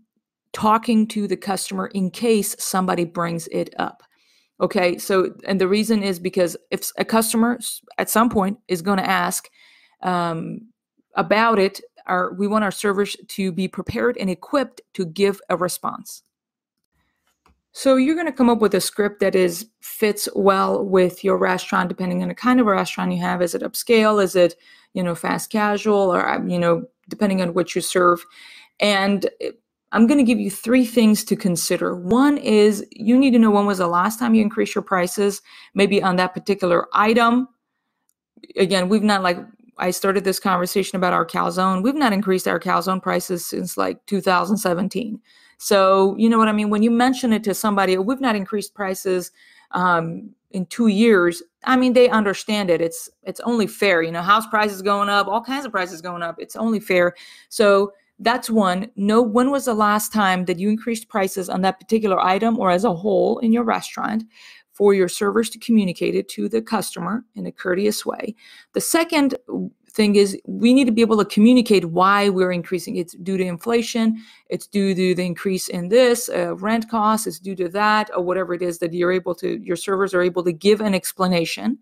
talking 0.53 1.07
to 1.07 1.27
the 1.27 1.37
customer 1.37 1.87
in 1.87 2.09
case 2.09 2.55
somebody 2.59 3.05
brings 3.05 3.47
it 3.47 3.73
up. 3.77 4.03
Okay, 4.59 4.97
so 4.97 5.33
and 5.45 5.61
the 5.61 5.67
reason 5.67 6.01
is 6.01 6.19
because 6.19 6.57
if 6.71 6.91
a 6.97 7.05
customer 7.05 7.59
at 7.97 8.09
some 8.09 8.29
point 8.29 8.57
is 8.67 8.81
going 8.81 8.97
to 8.97 9.07
ask 9.07 9.49
um, 10.01 10.61
about 11.15 11.59
it, 11.59 11.81
our 12.07 12.33
we 12.33 12.47
want 12.47 12.63
our 12.63 12.71
servers 12.71 13.15
to 13.27 13.51
be 13.51 13.67
prepared 13.67 14.17
and 14.17 14.29
equipped 14.29 14.81
to 14.93 15.05
give 15.05 15.39
a 15.49 15.55
response. 15.57 16.23
So 17.71 17.95
you're 17.95 18.15
going 18.15 18.25
to 18.25 18.31
come 18.31 18.49
up 18.49 18.59
with 18.59 18.73
a 18.73 18.81
script 18.81 19.19
that 19.19 19.35
is 19.35 19.67
fits 19.81 20.27
well 20.35 20.83
with 20.83 21.23
your 21.23 21.37
restaurant, 21.37 21.89
depending 21.89 22.23
on 22.23 22.29
the 22.29 22.33
kind 22.33 22.59
of 22.59 22.65
restaurant 22.65 23.11
you 23.11 23.19
have. 23.19 23.43
Is 23.43 23.53
it 23.53 23.61
upscale? 23.61 24.23
Is 24.23 24.35
it 24.35 24.55
you 24.93 25.03
know 25.03 25.13
fast 25.13 25.51
casual? 25.51 26.11
Or 26.11 26.27
um, 26.27 26.49
you 26.49 26.57
know 26.57 26.85
depending 27.09 27.43
on 27.43 27.53
what 27.53 27.75
you 27.75 27.81
serve, 27.81 28.25
and 28.79 29.29
I'm 29.91 30.05
going 30.05 30.17
to 30.17 30.23
give 30.23 30.39
you 30.39 30.51
three 30.51 30.85
things 30.85 31.23
to 31.25 31.35
consider. 31.35 31.95
One 31.95 32.37
is 32.37 32.85
you 32.91 33.17
need 33.17 33.31
to 33.31 33.39
know 33.39 33.51
when 33.51 33.65
was 33.65 33.77
the 33.77 33.87
last 33.87 34.19
time 34.19 34.35
you 34.35 34.41
increased 34.41 34.75
your 34.75 34.81
prices, 34.81 35.41
maybe 35.73 36.03
on 36.03 36.17
that 36.17 36.33
particular 36.33 36.87
item. 36.93 37.47
Again, 38.57 38.89
we've 38.89 39.03
not 39.03 39.23
like 39.23 39.37
I 39.77 39.91
started 39.91 40.23
this 40.23 40.39
conversation 40.39 40.95
about 40.95 41.13
our 41.13 41.25
calzone. 41.25 41.83
We've 41.83 41.95
not 41.95 42.13
increased 42.13 42.47
our 42.47 42.59
calzone 42.59 43.01
prices 43.01 43.45
since 43.45 43.77
like 43.77 44.05
2017. 44.07 45.21
So, 45.57 46.15
you 46.17 46.29
know 46.29 46.37
what 46.37 46.47
I 46.47 46.51
mean? 46.51 46.69
When 46.69 46.83
you 46.83 46.91
mention 46.91 47.33
it 47.33 47.43
to 47.45 47.53
somebody, 47.53 47.97
we've 47.97 48.21
not 48.21 48.35
increased 48.35 48.73
prices 48.73 49.31
um, 49.71 50.31
in 50.51 50.65
two 50.67 50.87
years. 50.87 51.41
I 51.63 51.77
mean, 51.77 51.93
they 51.93 52.09
understand 52.09 52.69
it. 52.69 52.81
It's 52.81 53.09
it's 53.23 53.39
only 53.41 53.67
fair. 53.67 54.01
You 54.01 54.11
know, 54.11 54.21
house 54.21 54.47
prices 54.47 54.81
going 54.81 55.09
up, 55.09 55.27
all 55.27 55.41
kinds 55.41 55.65
of 55.65 55.71
prices 55.71 56.01
going 56.01 56.23
up. 56.23 56.35
It's 56.39 56.55
only 56.55 56.79
fair. 56.79 57.15
So 57.49 57.91
that's 58.19 58.49
one. 58.49 58.89
Know 58.95 59.21
when 59.21 59.51
was 59.51 59.65
the 59.65 59.73
last 59.73 60.11
time 60.11 60.45
that 60.45 60.59
you 60.59 60.69
increased 60.69 61.07
prices 61.07 61.49
on 61.49 61.61
that 61.61 61.79
particular 61.79 62.19
item 62.19 62.57
or 62.57 62.71
as 62.71 62.83
a 62.83 62.93
whole 62.93 63.39
in 63.39 63.51
your 63.51 63.63
restaurant 63.63 64.23
for 64.71 64.93
your 64.93 65.09
servers 65.09 65.49
to 65.49 65.59
communicate 65.59 66.15
it 66.15 66.29
to 66.29 66.47
the 66.47 66.61
customer 66.61 67.23
in 67.35 67.45
a 67.45 67.51
courteous 67.51 68.05
way. 68.05 68.35
The 68.73 68.81
second 68.81 69.35
thing 69.91 70.15
is 70.15 70.39
we 70.45 70.73
need 70.73 70.85
to 70.85 70.91
be 70.91 71.01
able 71.01 71.17
to 71.17 71.25
communicate 71.25 71.85
why 71.85 72.29
we're 72.29 72.51
increasing. 72.51 72.95
It's 72.95 73.15
due 73.15 73.37
to 73.37 73.43
inflation, 73.43 74.23
it's 74.49 74.67
due 74.67 74.93
to 74.93 75.15
the 75.15 75.25
increase 75.25 75.67
in 75.67 75.89
this 75.89 76.29
uh, 76.29 76.55
rent 76.57 76.89
cost, 76.89 77.25
it's 77.25 77.39
due 77.39 77.55
to 77.55 77.69
that, 77.69 78.11
or 78.15 78.23
whatever 78.23 78.53
it 78.53 78.61
is 78.61 78.77
that 78.79 78.93
you're 78.93 79.11
able 79.11 79.33
to, 79.35 79.59
your 79.63 79.75
servers 79.75 80.13
are 80.13 80.21
able 80.21 80.43
to 80.43 80.53
give 80.53 80.81
an 80.81 80.93
explanation. 80.93 81.79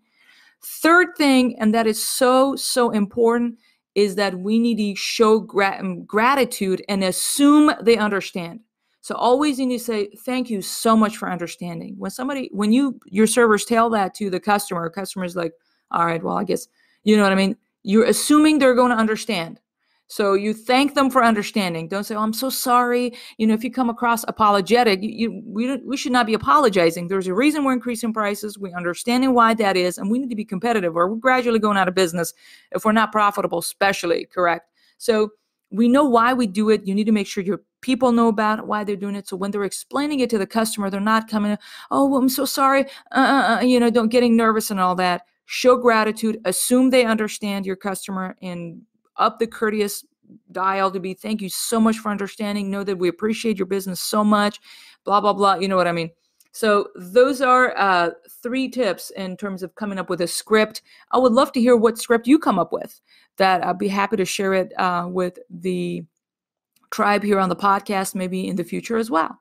Third 0.62 1.08
thing, 1.18 1.58
and 1.58 1.74
that 1.74 1.86
is 1.86 2.02
so, 2.02 2.56
so 2.56 2.90
important, 2.90 3.58
is 3.96 4.14
that 4.14 4.38
we 4.38 4.58
need 4.58 4.76
to 4.76 4.94
show 4.94 5.48
um, 5.64 6.04
gratitude 6.04 6.84
and 6.88 7.02
assume 7.02 7.72
they 7.80 7.96
understand. 7.96 8.60
So 9.00 9.14
always 9.14 9.58
you 9.58 9.66
need 9.66 9.78
to 9.78 9.84
say 9.84 10.10
thank 10.24 10.50
you 10.50 10.60
so 10.60 10.94
much 10.94 11.16
for 11.16 11.30
understanding. 11.30 11.94
When 11.96 12.10
somebody 12.10 12.50
when 12.52 12.72
you 12.72 13.00
your 13.06 13.26
servers 13.26 13.64
tell 13.64 13.88
that 13.90 14.14
to 14.16 14.28
the 14.28 14.38
customer, 14.38 14.88
customer's 14.90 15.34
like, 15.34 15.54
all 15.90 16.04
right, 16.04 16.22
well, 16.22 16.36
I 16.36 16.44
guess 16.44 16.68
you 17.04 17.16
know 17.16 17.22
what 17.22 17.32
I 17.32 17.36
mean. 17.36 17.56
You're 17.84 18.04
assuming 18.04 18.58
they're 18.58 18.74
going 18.74 18.90
to 18.90 18.98
understand. 18.98 19.60
So 20.08 20.34
you 20.34 20.54
thank 20.54 20.94
them 20.94 21.10
for 21.10 21.24
understanding. 21.24 21.88
Don't 21.88 22.04
say, 22.04 22.14
"Oh, 22.14 22.22
I'm 22.22 22.32
so 22.32 22.48
sorry." 22.48 23.12
You 23.38 23.46
know, 23.46 23.54
if 23.54 23.64
you 23.64 23.72
come 23.72 23.90
across 23.90 24.24
apologetic, 24.28 25.02
you, 25.02 25.10
you 25.10 25.42
we 25.44 25.76
we 25.78 25.96
should 25.96 26.12
not 26.12 26.26
be 26.26 26.34
apologizing. 26.34 27.08
There's 27.08 27.26
a 27.26 27.34
reason 27.34 27.64
we're 27.64 27.72
increasing 27.72 28.12
prices. 28.12 28.58
We 28.58 28.72
understanding 28.72 29.34
why 29.34 29.54
that 29.54 29.76
is, 29.76 29.98
and 29.98 30.10
we 30.10 30.18
need 30.18 30.30
to 30.30 30.36
be 30.36 30.44
competitive, 30.44 30.96
or 30.96 31.08
we're 31.08 31.16
gradually 31.16 31.58
going 31.58 31.76
out 31.76 31.88
of 31.88 31.94
business 31.94 32.32
if 32.70 32.84
we're 32.84 32.92
not 32.92 33.10
profitable. 33.10 33.58
Especially 33.58 34.26
correct. 34.26 34.70
So 34.98 35.30
we 35.70 35.88
know 35.88 36.04
why 36.04 36.32
we 36.32 36.46
do 36.46 36.70
it. 36.70 36.86
You 36.86 36.94
need 36.94 37.06
to 37.06 37.12
make 37.12 37.26
sure 37.26 37.42
your 37.42 37.62
people 37.80 38.12
know 38.12 38.28
about 38.28 38.66
why 38.68 38.84
they're 38.84 38.94
doing 38.94 39.16
it. 39.16 39.26
So 39.26 39.36
when 39.36 39.50
they're 39.50 39.64
explaining 39.64 40.20
it 40.20 40.30
to 40.30 40.38
the 40.38 40.46
customer, 40.46 40.88
they're 40.88 41.00
not 41.00 41.28
coming, 41.28 41.58
"Oh, 41.90 42.06
well, 42.06 42.20
I'm 42.20 42.28
so 42.28 42.44
sorry," 42.44 42.84
uh, 43.12 43.18
uh, 43.18 43.56
uh 43.56 43.64
you 43.64 43.80
know, 43.80 43.90
don't 43.90 44.08
getting 44.08 44.36
nervous 44.36 44.70
and 44.70 44.78
all 44.78 44.94
that. 44.96 45.22
Show 45.46 45.76
gratitude. 45.76 46.40
Assume 46.44 46.90
they 46.90 47.04
understand 47.04 47.66
your 47.66 47.76
customer 47.76 48.36
and 48.40 48.82
up 49.18 49.38
the 49.38 49.46
courteous 49.46 50.04
dial 50.52 50.90
to 50.90 51.00
be 51.00 51.14
thank 51.14 51.40
you 51.40 51.48
so 51.48 51.80
much 51.80 51.98
for 51.98 52.10
understanding. 52.10 52.70
Know 52.70 52.84
that 52.84 52.98
we 52.98 53.08
appreciate 53.08 53.58
your 53.58 53.66
business 53.66 54.00
so 54.00 54.24
much 54.24 54.60
blah 55.04 55.20
blah 55.20 55.32
blah 55.32 55.54
you 55.54 55.68
know 55.68 55.76
what 55.76 55.86
i 55.86 55.92
mean? 55.92 56.10
So 56.52 56.88
those 56.96 57.42
are 57.42 57.76
uh, 57.76 58.10
three 58.42 58.70
tips 58.70 59.10
in 59.10 59.36
terms 59.36 59.62
of 59.62 59.74
coming 59.74 59.98
up 59.98 60.08
with 60.08 60.22
a 60.22 60.26
script. 60.26 60.80
I 61.12 61.18
would 61.18 61.32
love 61.32 61.52
to 61.52 61.60
hear 61.60 61.76
what 61.76 61.98
script 61.98 62.26
you 62.26 62.38
come 62.38 62.58
up 62.58 62.72
with 62.72 63.00
that 63.36 63.64
i'd 63.64 63.78
be 63.78 63.88
happy 63.88 64.16
to 64.16 64.24
share 64.24 64.54
it 64.54 64.72
uh, 64.78 65.06
with 65.08 65.38
the 65.50 66.02
tribe 66.90 67.22
here 67.22 67.38
on 67.38 67.48
the 67.48 67.56
podcast 67.56 68.14
maybe 68.14 68.48
in 68.48 68.56
the 68.56 68.64
future 68.64 68.96
as 68.96 69.10
well. 69.10 69.40